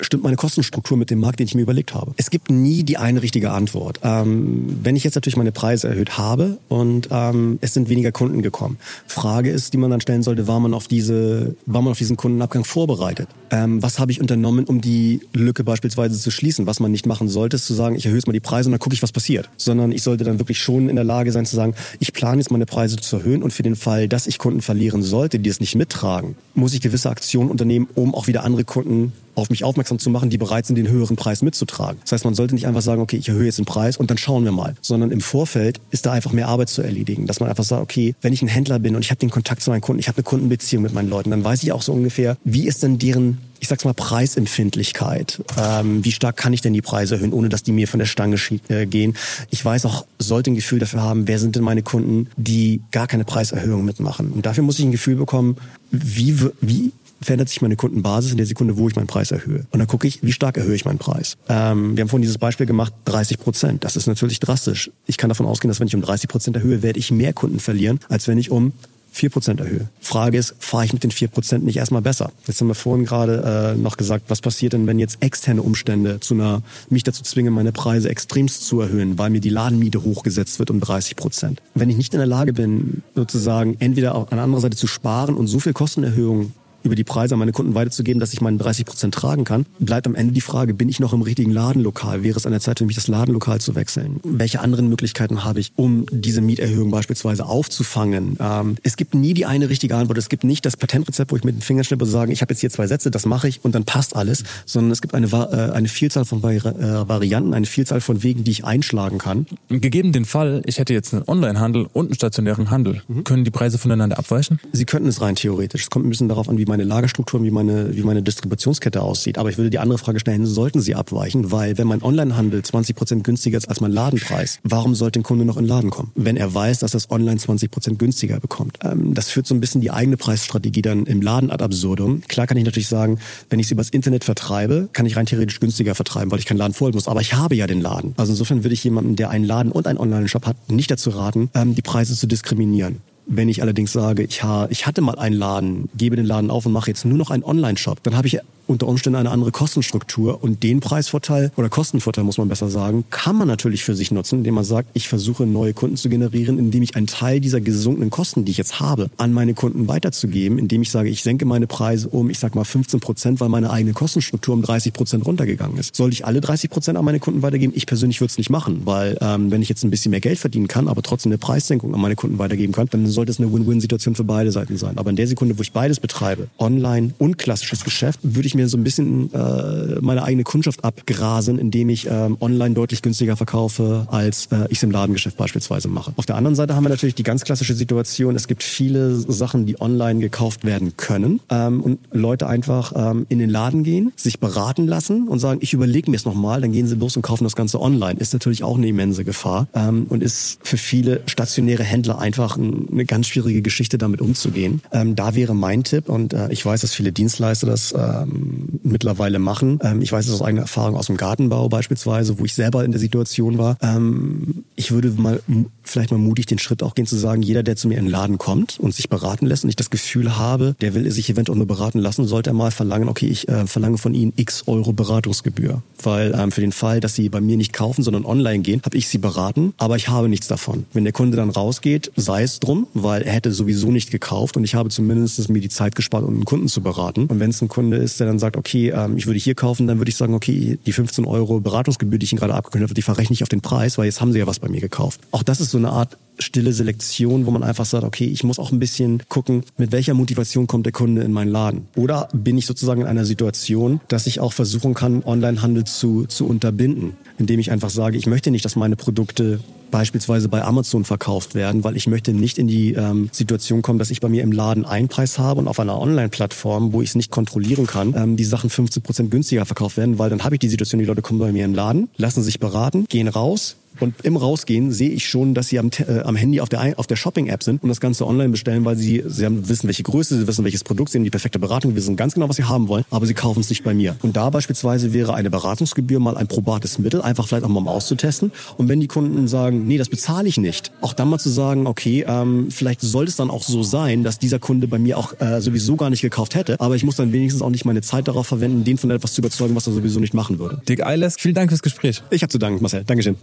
stimmt 0.00 0.24
meine 0.24 0.36
Kostenstruktur 0.36 0.96
mit 0.96 1.10
dem 1.10 1.20
Markt, 1.20 1.38
den 1.38 1.46
ich 1.46 1.54
mir 1.54 1.62
überlegt 1.62 1.94
habe. 1.94 2.12
Es 2.16 2.30
gibt 2.30 2.50
nie 2.50 2.82
die 2.82 2.98
eine 2.98 3.22
richtige 3.22 3.50
Antwort. 3.50 4.00
Ähm, 4.02 4.78
wenn 4.82 4.96
ich 4.96 5.04
jetzt 5.04 5.14
natürlich 5.14 5.36
meine 5.36 5.52
Preise 5.52 5.88
erhöht 5.88 6.18
habe 6.18 6.58
und 6.68 7.08
ähm, 7.10 7.58
es 7.62 7.74
sind 7.74 7.88
weniger 7.88 8.12
Kunden 8.12 8.42
gekommen, 8.42 8.78
Frage 9.06 9.50
ist, 9.50 9.72
die 9.72 9.78
man 9.78 9.90
dann 9.90 10.00
stellen 10.00 10.22
sollte, 10.22 10.46
war 10.46 10.60
man 10.60 10.74
auf 10.74 10.88
diese, 10.88 11.56
war 11.66 11.82
man 11.82 11.92
auf 11.92 11.98
diesen 11.98 12.16
Kundenabgang 12.16 12.64
vorbereitet? 12.64 13.28
Ähm, 13.50 13.82
was 13.82 13.98
habe 13.98 14.12
ich 14.12 14.20
unternommen, 14.20 14.64
um 14.64 14.80
die 14.80 15.20
Lücke 15.32 15.64
beispielsweise 15.64 16.18
zu 16.18 16.30
schließen? 16.30 16.66
Was 16.66 16.80
man 16.80 16.90
nicht 16.90 17.06
machen 17.06 17.28
sollte, 17.28 17.56
ist 17.56 17.66
zu 17.66 17.74
sagen, 17.74 17.96
ich 17.96 18.04
erhöhe 18.04 18.18
jetzt 18.18 18.26
mal 18.26 18.32
die 18.32 18.40
Preise 18.40 18.68
und 18.68 18.72
dann 18.72 18.80
gucke 18.80 18.94
ich, 18.94 19.02
was 19.02 19.12
passiert. 19.12 19.48
Sondern 19.56 19.92
ich 19.92 20.02
sollte 20.02 20.24
dann 20.24 20.38
wirklich 20.38 20.58
schon 20.58 20.88
in 20.88 20.96
der 20.96 21.04
Lage 21.04 21.32
sein 21.32 21.46
zu 21.46 21.56
sagen, 21.56 21.74
ich 22.00 22.12
plane 22.12 22.38
jetzt 22.38 22.50
meine 22.50 22.66
Preise 22.66 22.96
zu 22.96 23.16
erhöhen 23.16 23.42
und 23.42 23.52
für 23.52 23.62
den 23.62 23.76
Fall, 23.76 24.08
dass 24.08 24.26
ich 24.26 24.38
Kunden 24.38 24.60
verlieren 24.60 25.02
sollte, 25.02 25.38
die 25.38 25.48
es 25.48 25.60
nicht 25.60 25.74
mittragen, 25.74 26.36
muss 26.54 26.74
ich 26.74 26.80
gewisse 26.80 27.10
Aktionen 27.10 27.50
unternehmen, 27.50 27.88
um 27.94 28.14
auch 28.14 28.26
wieder 28.26 28.44
andere 28.44 28.64
Kunden 28.64 29.12
auf 29.36 29.50
mich 29.50 29.62
aufmerksam 29.62 29.98
zu 29.98 30.10
machen, 30.10 30.30
die 30.30 30.38
bereit 30.38 30.66
sind, 30.66 30.76
den 30.76 30.88
höheren 30.88 31.16
Preis 31.16 31.42
mitzutragen. 31.42 31.98
Das 32.02 32.12
heißt, 32.12 32.24
man 32.24 32.34
sollte 32.34 32.54
nicht 32.54 32.66
einfach 32.66 32.82
sagen, 32.82 33.00
okay, 33.00 33.16
ich 33.16 33.28
erhöhe 33.28 33.44
jetzt 33.44 33.58
den 33.58 33.64
Preis 33.64 33.96
und 33.96 34.10
dann 34.10 34.18
schauen 34.18 34.44
wir 34.44 34.52
mal, 34.52 34.74
sondern 34.80 35.10
im 35.10 35.20
Vorfeld 35.20 35.80
ist 35.90 36.06
da 36.06 36.12
einfach 36.12 36.32
mehr 36.32 36.48
Arbeit 36.48 36.70
zu 36.70 36.82
erledigen, 36.82 37.26
dass 37.26 37.38
man 37.38 37.48
einfach 37.48 37.64
sagt, 37.64 37.82
okay, 37.82 38.14
wenn 38.22 38.32
ich 38.32 38.42
ein 38.42 38.48
Händler 38.48 38.78
bin 38.78 38.96
und 38.96 39.04
ich 39.04 39.10
habe 39.10 39.20
den 39.20 39.30
Kontakt 39.30 39.62
zu 39.62 39.70
meinen 39.70 39.82
Kunden, 39.82 40.00
ich 40.00 40.08
habe 40.08 40.16
eine 40.16 40.24
Kundenbeziehung 40.24 40.82
mit 40.82 40.94
meinen 40.94 41.10
Leuten, 41.10 41.30
dann 41.30 41.44
weiß 41.44 41.62
ich 41.62 41.72
auch 41.72 41.82
so 41.82 41.92
ungefähr, 41.92 42.36
wie 42.44 42.66
ist 42.66 42.82
denn 42.82 42.98
deren 42.98 43.38
ich 43.58 43.68
sag's 43.68 43.84
mal, 43.84 43.94
Preisempfindlichkeit. 43.94 45.42
Ähm, 45.58 46.04
wie 46.04 46.12
stark 46.12 46.36
kann 46.36 46.52
ich 46.52 46.60
denn 46.60 46.72
die 46.72 46.82
Preise 46.82 47.14
erhöhen, 47.14 47.32
ohne 47.32 47.48
dass 47.48 47.62
die 47.62 47.72
mir 47.72 47.88
von 47.88 47.98
der 47.98 48.06
Stange 48.06 48.36
äh, 48.68 48.86
gehen? 48.86 49.16
Ich 49.50 49.64
weiß 49.64 49.86
auch, 49.86 50.06
sollte 50.18 50.50
ein 50.50 50.54
Gefühl 50.54 50.78
dafür 50.78 51.02
haben, 51.02 51.26
wer 51.26 51.38
sind 51.38 51.56
denn 51.56 51.62
meine 51.62 51.82
Kunden, 51.82 52.28
die 52.36 52.82
gar 52.90 53.06
keine 53.06 53.24
Preiserhöhung 53.24 53.84
mitmachen. 53.84 54.30
Und 54.32 54.46
dafür 54.46 54.62
muss 54.62 54.78
ich 54.78 54.84
ein 54.84 54.92
Gefühl 54.92 55.16
bekommen, 55.16 55.56
wie, 55.90 56.38
wie 56.60 56.92
verändert 57.20 57.48
sich 57.48 57.62
meine 57.62 57.76
Kundenbasis 57.76 58.30
in 58.30 58.36
der 58.36 58.46
Sekunde, 58.46 58.76
wo 58.76 58.88
ich 58.88 58.96
meinen 58.96 59.06
Preis 59.06 59.30
erhöhe. 59.30 59.66
Und 59.70 59.78
dann 59.78 59.88
gucke 59.88 60.06
ich, 60.06 60.22
wie 60.22 60.32
stark 60.32 60.56
erhöhe 60.56 60.74
ich 60.74 60.84
meinen 60.84 60.98
Preis. 60.98 61.36
Ähm, 61.48 61.96
wir 61.96 62.02
haben 62.02 62.08
vorhin 62.08 62.22
dieses 62.22 62.38
Beispiel 62.38 62.66
gemacht, 62.66 62.92
30 63.06 63.38
Prozent. 63.38 63.84
Das 63.84 63.96
ist 63.96 64.06
natürlich 64.06 64.40
drastisch. 64.40 64.90
Ich 65.06 65.16
kann 65.16 65.28
davon 65.28 65.46
ausgehen, 65.46 65.68
dass 65.68 65.80
wenn 65.80 65.88
ich 65.88 65.94
um 65.94 66.02
30 66.02 66.28
Prozent 66.28 66.56
erhöhe, 66.56 66.82
werde 66.82 66.98
ich 66.98 67.10
mehr 67.10 67.32
Kunden 67.32 67.60
verlieren, 67.60 68.00
als 68.08 68.28
wenn 68.28 68.38
ich 68.38 68.50
um 68.50 68.72
vier 69.16 69.30
Prozent 69.30 69.60
erhöhe. 69.60 69.88
Frage 70.00 70.36
ist, 70.38 70.54
fahre 70.58 70.84
ich 70.84 70.92
mit 70.92 71.02
den 71.02 71.10
vier 71.10 71.28
Prozent 71.28 71.64
nicht 71.64 71.78
erstmal 71.78 72.02
besser? 72.02 72.30
Jetzt 72.46 72.60
haben 72.60 72.68
wir 72.68 72.74
vorhin 72.74 73.06
gerade 73.06 73.74
äh, 73.74 73.80
noch 73.80 73.96
gesagt, 73.96 74.24
was 74.28 74.40
passiert 74.40 74.74
denn, 74.74 74.86
wenn 74.86 74.98
jetzt 74.98 75.22
externe 75.22 75.62
Umstände 75.62 76.20
zu 76.20 76.34
einer, 76.34 76.62
mich 76.90 77.02
dazu 77.02 77.22
zwingen, 77.22 77.54
meine 77.54 77.72
Preise 77.72 78.10
extremst 78.10 78.66
zu 78.66 78.80
erhöhen, 78.80 79.18
weil 79.18 79.30
mir 79.30 79.40
die 79.40 79.48
Ladenmiete 79.48 80.04
hochgesetzt 80.04 80.58
wird 80.58 80.70
um 80.70 80.80
30 80.80 81.16
Prozent. 81.16 81.62
Wenn 81.74 81.88
ich 81.88 81.96
nicht 81.96 82.12
in 82.12 82.18
der 82.18 82.26
Lage 82.26 82.52
bin, 82.52 83.02
sozusagen 83.14 83.76
entweder 83.78 84.14
an 84.14 84.26
der 84.30 84.42
anderen 84.42 84.60
Seite 84.60 84.76
zu 84.76 84.86
sparen 84.86 85.34
und 85.34 85.46
so 85.46 85.60
viel 85.60 85.72
Kostenerhöhung 85.72 86.52
über 86.86 86.94
die 86.94 87.04
Preise 87.04 87.34
an 87.34 87.38
meine 87.38 87.52
Kunden 87.52 87.74
weiterzugeben, 87.74 88.20
dass 88.20 88.32
ich 88.32 88.40
meinen 88.40 88.58
30 88.58 88.86
Prozent 88.86 89.14
tragen 89.14 89.44
kann, 89.44 89.66
bleibt 89.78 90.06
am 90.06 90.14
Ende 90.14 90.32
die 90.32 90.40
Frage, 90.40 90.72
bin 90.72 90.88
ich 90.88 91.00
noch 91.00 91.12
im 91.12 91.22
richtigen 91.22 91.50
Ladenlokal? 91.50 92.22
Wäre 92.22 92.38
es 92.38 92.46
an 92.46 92.52
der 92.52 92.60
Zeit 92.60 92.78
für 92.78 92.86
mich, 92.86 92.96
das 92.96 93.08
Ladenlokal 93.08 93.60
zu 93.60 93.74
wechseln? 93.74 94.20
Welche 94.22 94.60
anderen 94.60 94.88
Möglichkeiten 94.88 95.44
habe 95.44 95.60
ich, 95.60 95.72
um 95.76 96.06
diese 96.10 96.40
Mieterhöhung 96.40 96.90
beispielsweise 96.90 97.46
aufzufangen? 97.46 98.38
Ähm, 98.40 98.76
es 98.82 98.96
gibt 98.96 99.14
nie 99.14 99.34
die 99.34 99.46
eine 99.46 99.68
richtige 99.68 99.96
Antwort. 99.96 100.18
Es 100.18 100.28
gibt 100.28 100.44
nicht 100.44 100.64
das 100.64 100.76
Patentrezept, 100.76 101.32
wo 101.32 101.36
ich 101.36 101.44
mit 101.44 101.56
den 101.56 101.62
Fingern 101.62 101.84
schnippe 101.84 102.04
und 102.04 102.10
sage, 102.10 102.32
ich 102.32 102.40
habe 102.40 102.52
jetzt 102.52 102.60
hier 102.60 102.70
zwei 102.70 102.86
Sätze, 102.86 103.10
das 103.10 103.26
mache 103.26 103.48
ich 103.48 103.64
und 103.64 103.74
dann 103.74 103.84
passt 103.84 104.16
alles, 104.16 104.44
sondern 104.64 104.92
es 104.92 105.02
gibt 105.02 105.14
eine, 105.14 105.26
äh, 105.26 105.72
eine 105.72 105.88
Vielzahl 105.88 106.24
von 106.24 106.42
Vari 106.42 106.56
äh, 106.56 107.08
Varianten, 107.08 107.54
eine 107.54 107.66
Vielzahl 107.66 108.00
von 108.00 108.22
Wegen, 108.22 108.44
die 108.44 108.50
ich 108.50 108.64
einschlagen 108.64 109.18
kann. 109.18 109.46
Gegeben 109.68 110.12
den 110.12 110.24
Fall, 110.24 110.62
ich 110.66 110.78
hätte 110.78 110.92
jetzt 110.92 111.12
einen 111.12 111.24
Online-Handel 111.26 111.86
und 111.92 112.06
einen 112.06 112.14
stationären 112.14 112.70
Handel, 112.70 113.02
mhm. 113.08 113.24
können 113.24 113.44
die 113.44 113.50
Preise 113.50 113.78
voneinander 113.78 114.18
abweichen? 114.18 114.60
Sie 114.72 114.84
könnten 114.84 115.08
es 115.08 115.20
rein 115.20 115.34
theoretisch. 115.34 115.82
Es 115.82 115.90
kommt 115.90 116.06
ein 116.06 116.10
bisschen 116.10 116.28
darauf 116.28 116.48
an, 116.48 116.58
wie 116.58 116.66
meine 116.66 116.75
meine 116.76 116.88
Lagerstruktur, 116.88 117.42
wie 117.42 117.50
meine, 117.50 117.96
wie 117.96 118.02
meine 118.02 118.22
Distributionskette 118.22 119.00
aussieht. 119.00 119.38
Aber 119.38 119.48
ich 119.48 119.56
würde 119.56 119.70
die 119.70 119.78
andere 119.78 119.96
Frage 119.96 120.20
stellen, 120.20 120.44
sollten 120.44 120.82
sie 120.82 120.94
abweichen? 120.94 121.50
Weil 121.50 121.78
wenn 121.78 121.86
mein 121.86 122.02
Onlinehandel 122.02 122.62
20 122.62 122.94
Prozent 122.94 123.24
günstiger 123.24 123.56
ist 123.56 123.66
als 123.66 123.80
mein 123.80 123.92
Ladenpreis, 123.92 124.58
warum 124.62 124.94
sollte 124.94 125.20
ein 125.20 125.22
Kunde 125.22 125.46
noch 125.46 125.56
in 125.56 125.64
den 125.64 125.70
Laden 125.70 125.88
kommen? 125.88 126.12
Wenn 126.14 126.36
er 126.36 126.52
weiß, 126.52 126.80
dass 126.80 126.92
er 126.92 126.98
es 126.98 127.10
online 127.10 127.38
20 127.38 127.70
Prozent 127.70 127.98
günstiger 127.98 128.40
bekommt. 128.40 128.78
Ähm, 128.84 129.14
das 129.14 129.30
führt 129.30 129.46
so 129.46 129.54
ein 129.54 129.60
bisschen 129.60 129.80
die 129.80 129.90
eigene 129.90 130.18
Preisstrategie 130.18 130.82
dann 130.82 131.06
im 131.06 131.22
Laden 131.22 131.50
ad 131.50 131.64
absurdum. 131.64 132.20
Klar 132.28 132.46
kann 132.46 132.58
ich 132.58 132.64
natürlich 132.64 132.88
sagen, 132.88 133.20
wenn 133.48 133.58
ich 133.58 133.68
es 133.68 133.72
übers 133.72 133.88
Internet 133.88 134.24
vertreibe, 134.24 134.90
kann 134.92 135.06
ich 135.06 135.16
rein 135.16 135.24
theoretisch 135.24 135.58
günstiger 135.60 135.94
vertreiben, 135.94 136.30
weil 136.30 136.40
ich 136.40 136.46
keinen 136.46 136.58
Laden 136.58 136.74
vorhalten 136.74 136.98
muss. 136.98 137.08
Aber 137.08 137.22
ich 137.22 137.32
habe 137.32 137.54
ja 137.54 137.66
den 137.66 137.80
Laden. 137.80 138.12
Also 138.18 138.32
insofern 138.32 138.64
würde 138.64 138.74
ich 138.74 138.84
jemandem, 138.84 139.16
der 139.16 139.30
einen 139.30 139.46
Laden 139.46 139.72
und 139.72 139.86
einen 139.86 139.98
Online-Shop 139.98 140.44
hat, 140.44 140.70
nicht 140.70 140.90
dazu 140.90 141.08
raten, 141.08 141.48
ähm, 141.54 141.74
die 141.74 141.82
Preise 141.82 142.14
zu 142.14 142.26
diskriminieren. 142.26 143.00
Wenn 143.26 143.48
ich 143.48 143.60
allerdings 143.60 143.92
sage, 143.92 144.22
ich, 144.22 144.42
ha, 144.44 144.68
ich 144.70 144.86
hatte 144.86 145.00
mal 145.00 145.18
einen 145.18 145.34
Laden, 145.34 145.88
gebe 145.96 146.16
den 146.16 146.26
Laden 146.26 146.50
auf 146.50 146.64
und 146.66 146.72
mache 146.72 146.90
jetzt 146.90 147.04
nur 147.04 147.18
noch 147.18 147.30
einen 147.30 147.42
Online-Shop, 147.42 148.02
dann 148.02 148.16
habe 148.16 148.28
ich 148.28 148.38
unter 148.66 148.86
Umständen 148.88 149.18
eine 149.18 149.30
andere 149.30 149.52
Kostenstruktur 149.52 150.42
und 150.42 150.62
den 150.62 150.80
Preisvorteil 150.80 151.52
oder 151.56 151.68
Kostenvorteil 151.68 152.24
muss 152.24 152.38
man 152.38 152.48
besser 152.48 152.68
sagen, 152.68 153.04
kann 153.10 153.36
man 153.36 153.48
natürlich 153.48 153.84
für 153.84 153.94
sich 153.94 154.10
nutzen, 154.10 154.38
indem 154.38 154.54
man 154.54 154.64
sagt, 154.64 154.88
ich 154.94 155.08
versuche 155.08 155.46
neue 155.46 155.74
Kunden 155.74 155.96
zu 155.96 156.08
generieren, 156.08 156.58
indem 156.58 156.82
ich 156.82 156.96
einen 156.96 157.06
Teil 157.06 157.40
dieser 157.40 157.60
gesunkenen 157.60 158.10
Kosten, 158.10 158.44
die 158.44 158.52
ich 158.52 158.58
jetzt 158.58 158.80
habe, 158.80 159.10
an 159.16 159.32
meine 159.32 159.54
Kunden 159.54 159.88
weiterzugeben, 159.88 160.58
indem 160.58 160.82
ich 160.82 160.90
sage, 160.90 161.08
ich 161.08 161.22
senke 161.22 161.44
meine 161.44 161.66
Preise 161.66 162.08
um, 162.08 162.30
ich 162.30 162.38
sag 162.38 162.54
mal 162.54 162.64
15 162.64 163.00
Prozent, 163.00 163.40
weil 163.40 163.48
meine 163.48 163.70
eigene 163.70 163.92
Kostenstruktur 163.92 164.54
um 164.54 164.62
30 164.62 164.92
Prozent 164.92 165.26
runtergegangen 165.26 165.78
ist. 165.78 165.94
Sollte 165.94 166.14
ich 166.14 166.26
alle 166.26 166.40
30 166.40 166.70
Prozent 166.70 166.98
an 166.98 167.04
meine 167.04 167.20
Kunden 167.20 167.42
weitergeben? 167.42 167.72
Ich 167.76 167.86
persönlich 167.86 168.20
würde 168.20 168.30
es 168.30 168.38
nicht 168.38 168.50
machen, 168.50 168.82
weil 168.84 169.16
ähm, 169.20 169.50
wenn 169.50 169.62
ich 169.62 169.68
jetzt 169.68 169.84
ein 169.84 169.90
bisschen 169.90 170.10
mehr 170.10 170.20
Geld 170.20 170.38
verdienen 170.38 170.68
kann, 170.68 170.88
aber 170.88 171.02
trotzdem 171.02 171.30
eine 171.30 171.38
Preissenkung 171.38 171.94
an 171.94 172.00
meine 172.00 172.16
Kunden 172.16 172.38
weitergeben 172.38 172.72
kann, 172.72 172.88
dann 172.90 173.06
sollte 173.06 173.30
es 173.30 173.38
eine 173.38 173.52
Win-Win-Situation 173.52 174.14
für 174.14 174.24
beide 174.24 174.50
Seiten 174.50 174.76
sein. 174.76 174.98
Aber 174.98 175.10
in 175.10 175.16
der 175.16 175.26
Sekunde, 175.26 175.58
wo 175.58 175.62
ich 175.62 175.72
beides 175.72 176.00
betreibe, 176.00 176.48
online 176.58 177.14
und 177.18 177.38
klassisches 177.38 177.84
Geschäft, 177.84 178.20
würde 178.22 178.46
ich 178.46 178.55
mir 178.56 178.68
so 178.68 178.76
ein 178.76 178.84
bisschen 178.84 179.32
äh, 179.32 180.00
meine 180.00 180.24
eigene 180.24 180.42
Kundschaft 180.42 180.84
abgrasen, 180.84 181.58
indem 181.58 181.88
ich 181.88 182.08
ähm, 182.10 182.36
online 182.40 182.74
deutlich 182.74 183.02
günstiger 183.02 183.36
verkaufe, 183.36 184.06
als 184.10 184.46
äh, 184.46 184.66
ich 184.68 184.78
es 184.78 184.82
im 184.82 184.90
Ladengeschäft 184.90 185.36
beispielsweise 185.36 185.88
mache. 185.88 186.12
Auf 186.16 186.26
der 186.26 186.36
anderen 186.36 186.56
Seite 186.56 186.74
haben 186.74 186.84
wir 186.84 186.88
natürlich 186.88 187.14
die 187.14 187.22
ganz 187.22 187.44
klassische 187.44 187.74
Situation, 187.74 188.34
es 188.34 188.48
gibt 188.48 188.62
viele 188.62 189.14
Sachen, 189.14 189.66
die 189.66 189.80
online 189.80 190.20
gekauft 190.20 190.64
werden 190.64 190.96
können 190.96 191.40
ähm, 191.50 191.80
und 191.80 191.98
Leute 192.12 192.46
einfach 192.48 192.92
ähm, 192.96 193.26
in 193.28 193.38
den 193.38 193.50
Laden 193.50 193.84
gehen, 193.84 194.12
sich 194.16 194.40
beraten 194.40 194.86
lassen 194.86 195.28
und 195.28 195.38
sagen, 195.38 195.60
ich 195.62 195.72
überlege 195.72 196.10
mir 196.10 196.16
es 196.16 196.24
nochmal, 196.24 196.60
dann 196.60 196.72
gehen 196.72 196.86
sie 196.86 196.96
los 196.96 197.16
und 197.16 197.22
kaufen 197.22 197.44
das 197.44 197.56
Ganze 197.56 197.80
online. 197.80 198.18
Ist 198.18 198.32
natürlich 198.32 198.64
auch 198.64 198.76
eine 198.76 198.88
immense 198.88 199.24
Gefahr 199.24 199.68
ähm, 199.74 200.06
und 200.08 200.22
ist 200.22 200.58
für 200.62 200.76
viele 200.76 201.20
stationäre 201.26 201.84
Händler 201.84 202.18
einfach 202.18 202.56
ein, 202.56 202.88
eine 202.90 203.04
ganz 203.04 203.28
schwierige 203.28 203.62
Geschichte, 203.62 203.98
damit 203.98 204.20
umzugehen. 204.20 204.82
Ähm, 204.92 205.14
da 205.14 205.34
wäre 205.34 205.54
mein 205.54 205.84
Tipp 205.84 206.08
und 206.08 206.32
äh, 206.32 206.50
ich 206.50 206.64
weiß, 206.64 206.80
dass 206.80 206.94
viele 206.94 207.12
Dienstleister 207.12 207.66
das 207.66 207.94
ähm, 207.96 208.45
mittlerweile 208.82 209.38
machen. 209.38 209.78
Ähm, 209.82 210.02
ich 210.02 210.12
weiß 210.12 210.26
es 210.26 210.34
aus 210.34 210.42
eigener 210.42 210.62
Erfahrung 210.62 210.96
aus 210.96 211.06
dem 211.06 211.16
Gartenbau 211.16 211.68
beispielsweise, 211.68 212.38
wo 212.38 212.44
ich 212.44 212.54
selber 212.54 212.84
in 212.84 212.92
der 212.92 213.00
Situation 213.00 213.58
war. 213.58 213.76
Ähm, 213.80 214.64
ich 214.74 214.92
würde 214.92 215.12
mal 215.16 215.40
vielleicht 215.82 216.10
mal 216.10 216.18
mutig 216.18 216.46
den 216.46 216.58
Schritt 216.58 216.82
auch 216.82 216.94
gehen 216.94 217.06
zu 217.06 217.16
sagen, 217.16 217.42
jeder, 217.42 217.62
der 217.62 217.76
zu 217.76 217.88
mir 217.88 217.98
in 217.98 218.04
den 218.04 218.10
Laden 218.10 218.38
kommt 218.38 218.78
und 218.80 218.94
sich 218.94 219.08
beraten 219.08 219.46
lässt 219.46 219.64
und 219.64 219.70
ich 219.70 219.76
das 219.76 219.90
Gefühl 219.90 220.36
habe, 220.36 220.76
der 220.80 220.94
will 220.94 221.10
sich 221.10 221.30
eventuell 221.30 221.58
nur 221.58 221.66
beraten 221.66 221.98
lassen, 221.98 222.26
sollte 222.26 222.50
er 222.50 222.54
mal 222.54 222.70
verlangen, 222.70 223.08
okay, 223.08 223.26
ich 223.26 223.48
äh, 223.48 223.66
verlange 223.66 223.98
von 223.98 224.14
Ihnen 224.14 224.32
x 224.36 224.64
Euro 224.66 224.92
Beratungsgebühr. 224.92 225.82
Weil 226.02 226.34
ähm, 226.36 226.52
für 226.52 226.60
den 226.60 226.72
Fall, 226.72 227.00
dass 227.00 227.14
Sie 227.14 227.28
bei 227.28 227.40
mir 227.40 227.56
nicht 227.56 227.72
kaufen, 227.72 228.02
sondern 228.02 228.24
online 228.24 228.60
gehen, 228.60 228.80
habe 228.84 228.96
ich 228.96 229.08
Sie 229.08 229.18
beraten, 229.18 229.74
aber 229.78 229.96
ich 229.96 230.08
habe 230.08 230.28
nichts 230.28 230.48
davon. 230.48 230.84
Wenn 230.92 231.04
der 231.04 231.12
Kunde 231.12 231.36
dann 231.36 231.50
rausgeht, 231.50 232.12
sei 232.16 232.42
es 232.42 232.60
drum, 232.60 232.86
weil 232.94 233.22
er 233.22 233.32
hätte 233.32 233.52
sowieso 233.52 233.90
nicht 233.90 234.10
gekauft 234.10 234.56
und 234.56 234.64
ich 234.64 234.74
habe 234.74 234.88
zumindest 234.88 235.48
mir 235.48 235.60
die 235.60 235.68
Zeit 235.68 235.94
gespart, 235.94 236.24
um 236.24 236.34
einen 236.34 236.44
Kunden 236.44 236.68
zu 236.68 236.82
beraten. 236.82 237.26
Und 237.26 237.40
wenn 237.40 237.50
es 237.50 237.62
ein 237.62 237.68
Kunde 237.68 237.96
ist, 237.96 238.20
der 238.20 238.26
dann 238.26 238.35
sagt, 238.38 238.56
okay, 238.56 238.90
ähm, 238.90 239.16
ich 239.16 239.26
würde 239.26 239.38
hier 239.38 239.54
kaufen, 239.54 239.86
dann 239.86 239.98
würde 239.98 240.08
ich 240.08 240.16
sagen, 240.16 240.34
okay, 240.34 240.78
die 240.84 240.92
15 240.92 241.24
Euro 241.24 241.60
Beratungsgebühr, 241.60 242.18
die 242.18 242.24
ich 242.24 242.32
Ihnen 242.32 242.40
gerade 242.40 242.54
abgekündigt 242.54 242.90
habe, 242.90 242.94
die 242.94 243.02
verrechne 243.02 243.34
ich 243.34 243.42
auf 243.42 243.48
den 243.48 243.60
Preis, 243.60 243.98
weil 243.98 244.06
jetzt 244.06 244.20
haben 244.20 244.32
Sie 244.32 244.38
ja 244.38 244.46
was 244.46 244.58
bei 244.58 244.68
mir 244.68 244.80
gekauft. 244.80 245.20
Auch 245.30 245.42
das 245.42 245.60
ist 245.60 245.70
so 245.70 245.78
eine 245.78 245.90
Art 245.90 246.16
stille 246.38 246.72
Selektion, 246.72 247.46
wo 247.46 247.50
man 247.50 247.62
einfach 247.62 247.86
sagt, 247.86 248.04
okay, 248.04 248.26
ich 248.26 248.44
muss 248.44 248.58
auch 248.58 248.72
ein 248.72 248.78
bisschen 248.78 249.22
gucken, 249.28 249.62
mit 249.78 249.92
welcher 249.92 250.14
Motivation 250.14 250.66
kommt 250.66 250.86
der 250.86 250.92
Kunde 250.92 251.22
in 251.22 251.32
meinen 251.32 251.50
Laden. 251.50 251.88
Oder 251.96 252.28
bin 252.32 252.58
ich 252.58 252.66
sozusagen 252.66 253.00
in 253.00 253.06
einer 253.06 253.24
Situation, 253.24 254.00
dass 254.08 254.26
ich 254.26 254.40
auch 254.40 254.52
versuchen 254.52 254.94
kann, 254.94 255.22
Onlinehandel 255.24 255.84
zu, 255.84 256.26
zu 256.26 256.46
unterbinden, 256.46 257.16
indem 257.38 257.60
ich 257.60 257.70
einfach 257.70 257.90
sage, 257.90 258.18
ich 258.18 258.26
möchte 258.26 258.50
nicht, 258.50 258.64
dass 258.64 258.76
meine 258.76 258.96
Produkte 258.96 259.60
beispielsweise 259.96 260.50
bei 260.50 260.62
Amazon 260.62 261.04
verkauft 261.04 261.54
werden, 261.54 261.82
weil 261.82 261.96
ich 261.96 262.06
möchte 262.06 262.34
nicht 262.34 262.58
in 262.58 262.68
die 262.68 262.92
ähm, 262.92 263.30
Situation 263.32 263.80
kommen, 263.80 263.98
dass 263.98 264.10
ich 264.10 264.20
bei 264.20 264.28
mir 264.28 264.42
im 264.42 264.52
Laden 264.52 264.84
einen 264.84 265.08
Preis 265.08 265.38
habe 265.38 265.58
und 265.58 265.68
auf 265.68 265.80
einer 265.80 265.98
Online-Plattform, 265.98 266.92
wo 266.92 267.00
ich 267.00 267.08
es 267.08 267.14
nicht 267.14 267.30
kontrollieren 267.30 267.86
kann, 267.86 268.12
ähm, 268.14 268.36
die 268.36 268.44
Sachen 268.44 268.68
15 268.68 269.02
Prozent 269.02 269.30
günstiger 269.30 269.64
verkauft 269.64 269.96
werden, 269.96 270.18
weil 270.18 270.28
dann 270.28 270.44
habe 270.44 270.56
ich 270.56 270.58
die 270.58 270.68
Situation, 270.68 270.98
die 270.98 271.06
Leute 271.06 271.22
kommen 271.22 271.38
bei 271.38 271.50
mir 271.50 271.64
im 271.64 271.74
Laden, 271.74 272.10
lassen 272.18 272.42
sich 272.42 272.60
beraten, 272.60 273.06
gehen 273.08 273.26
raus, 273.26 273.76
und 274.00 274.14
im 274.22 274.36
Rausgehen 274.36 274.92
sehe 274.92 275.10
ich 275.10 275.28
schon, 275.28 275.54
dass 275.54 275.68
sie 275.68 275.78
am, 275.78 275.90
äh, 275.98 276.20
am 276.20 276.36
Handy 276.36 276.60
auf 276.60 276.68
der, 276.68 276.98
auf 276.98 277.06
der 277.06 277.16
Shopping-App 277.16 277.62
sind 277.62 277.82
und 277.82 277.88
das 277.88 278.00
Ganze 278.00 278.26
online 278.26 278.50
bestellen, 278.50 278.84
weil 278.84 278.96
sie, 278.96 279.22
sie 279.26 279.44
haben, 279.44 279.68
wissen, 279.68 279.86
welche 279.86 280.02
Größe, 280.02 280.38
sie 280.38 280.46
wissen, 280.46 280.64
welches 280.64 280.84
Produkt, 280.84 281.10
sie 281.10 281.18
haben 281.18 281.24
die 281.24 281.30
perfekte 281.30 281.58
Beratung, 281.58 281.92
wir 281.92 281.96
wissen 281.96 282.16
ganz 282.16 282.34
genau, 282.34 282.48
was 282.48 282.56
sie 282.56 282.64
haben 282.64 282.88
wollen, 282.88 283.04
aber 283.10 283.26
sie 283.26 283.34
kaufen 283.34 283.60
es 283.60 283.68
nicht 283.68 283.84
bei 283.84 283.94
mir. 283.94 284.16
Und 284.22 284.36
da 284.36 284.50
beispielsweise 284.50 285.12
wäre 285.12 285.34
eine 285.34 285.50
Beratungsgebühr 285.50 286.20
mal 286.20 286.36
ein 286.36 286.46
probates 286.46 286.98
Mittel, 286.98 287.22
einfach 287.22 287.46
vielleicht 287.46 287.64
auch 287.64 287.68
mal 287.68 287.80
um 287.80 287.88
auszutesten. 287.88 288.52
Und 288.76 288.88
wenn 288.88 289.00
die 289.00 289.08
Kunden 289.08 289.48
sagen, 289.48 289.86
nee, 289.86 289.98
das 289.98 290.08
bezahle 290.08 290.48
ich 290.48 290.58
nicht, 290.58 290.92
auch 291.00 291.12
dann 291.12 291.28
mal 291.28 291.38
zu 291.38 291.50
sagen, 291.50 291.86
okay, 291.86 292.24
ähm, 292.26 292.68
vielleicht 292.70 293.00
sollte 293.00 293.30
es 293.30 293.36
dann 293.36 293.50
auch 293.50 293.62
so 293.62 293.82
sein, 293.82 294.24
dass 294.24 294.38
dieser 294.38 294.58
Kunde 294.58 294.88
bei 294.88 294.98
mir 294.98 295.18
auch 295.18 295.38
äh, 295.40 295.60
sowieso 295.60 295.96
gar 295.96 296.10
nicht 296.10 296.22
gekauft 296.22 296.54
hätte, 296.54 296.80
aber 296.80 296.96
ich 296.96 297.04
muss 297.04 297.16
dann 297.16 297.32
wenigstens 297.32 297.62
auch 297.62 297.70
nicht 297.70 297.84
meine 297.84 298.02
Zeit 298.02 298.28
darauf 298.28 298.46
verwenden, 298.46 298.84
den 298.84 298.98
von 298.98 299.10
etwas 299.10 299.34
zu 299.34 299.40
überzeugen, 299.40 299.74
was 299.74 299.86
er 299.86 299.92
sowieso 299.92 300.20
nicht 300.20 300.34
machen 300.34 300.58
würde. 300.58 300.80
Dick 300.88 301.04
Eilers, 301.04 301.36
vielen 301.38 301.54
Dank 301.54 301.70
fürs 301.70 301.82
Gespräch. 301.82 302.22
Ich 302.30 302.42
habe 302.42 302.50
zu 302.50 302.58
danken, 302.58 302.82
Marcel. 302.82 303.04
Dankeschön. 303.04 303.36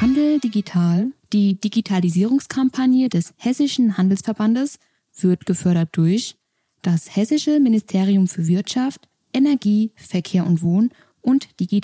Handel 0.00 0.38
digital. 0.38 1.10
Die 1.32 1.58
Digitalisierungskampagne 1.60 3.08
des 3.08 3.34
Hessischen 3.36 3.98
Handelsverbandes 3.98 4.78
wird 5.18 5.44
gefördert 5.44 5.88
durch 5.92 6.36
das 6.82 7.16
Hessische 7.16 7.58
Ministerium 7.58 8.28
für 8.28 8.46
Wirtschaft, 8.46 9.08
Energie, 9.34 9.90
Verkehr 9.96 10.46
und 10.46 10.62
Wohn 10.62 10.90
und 11.20 11.58
Digital 11.58 11.78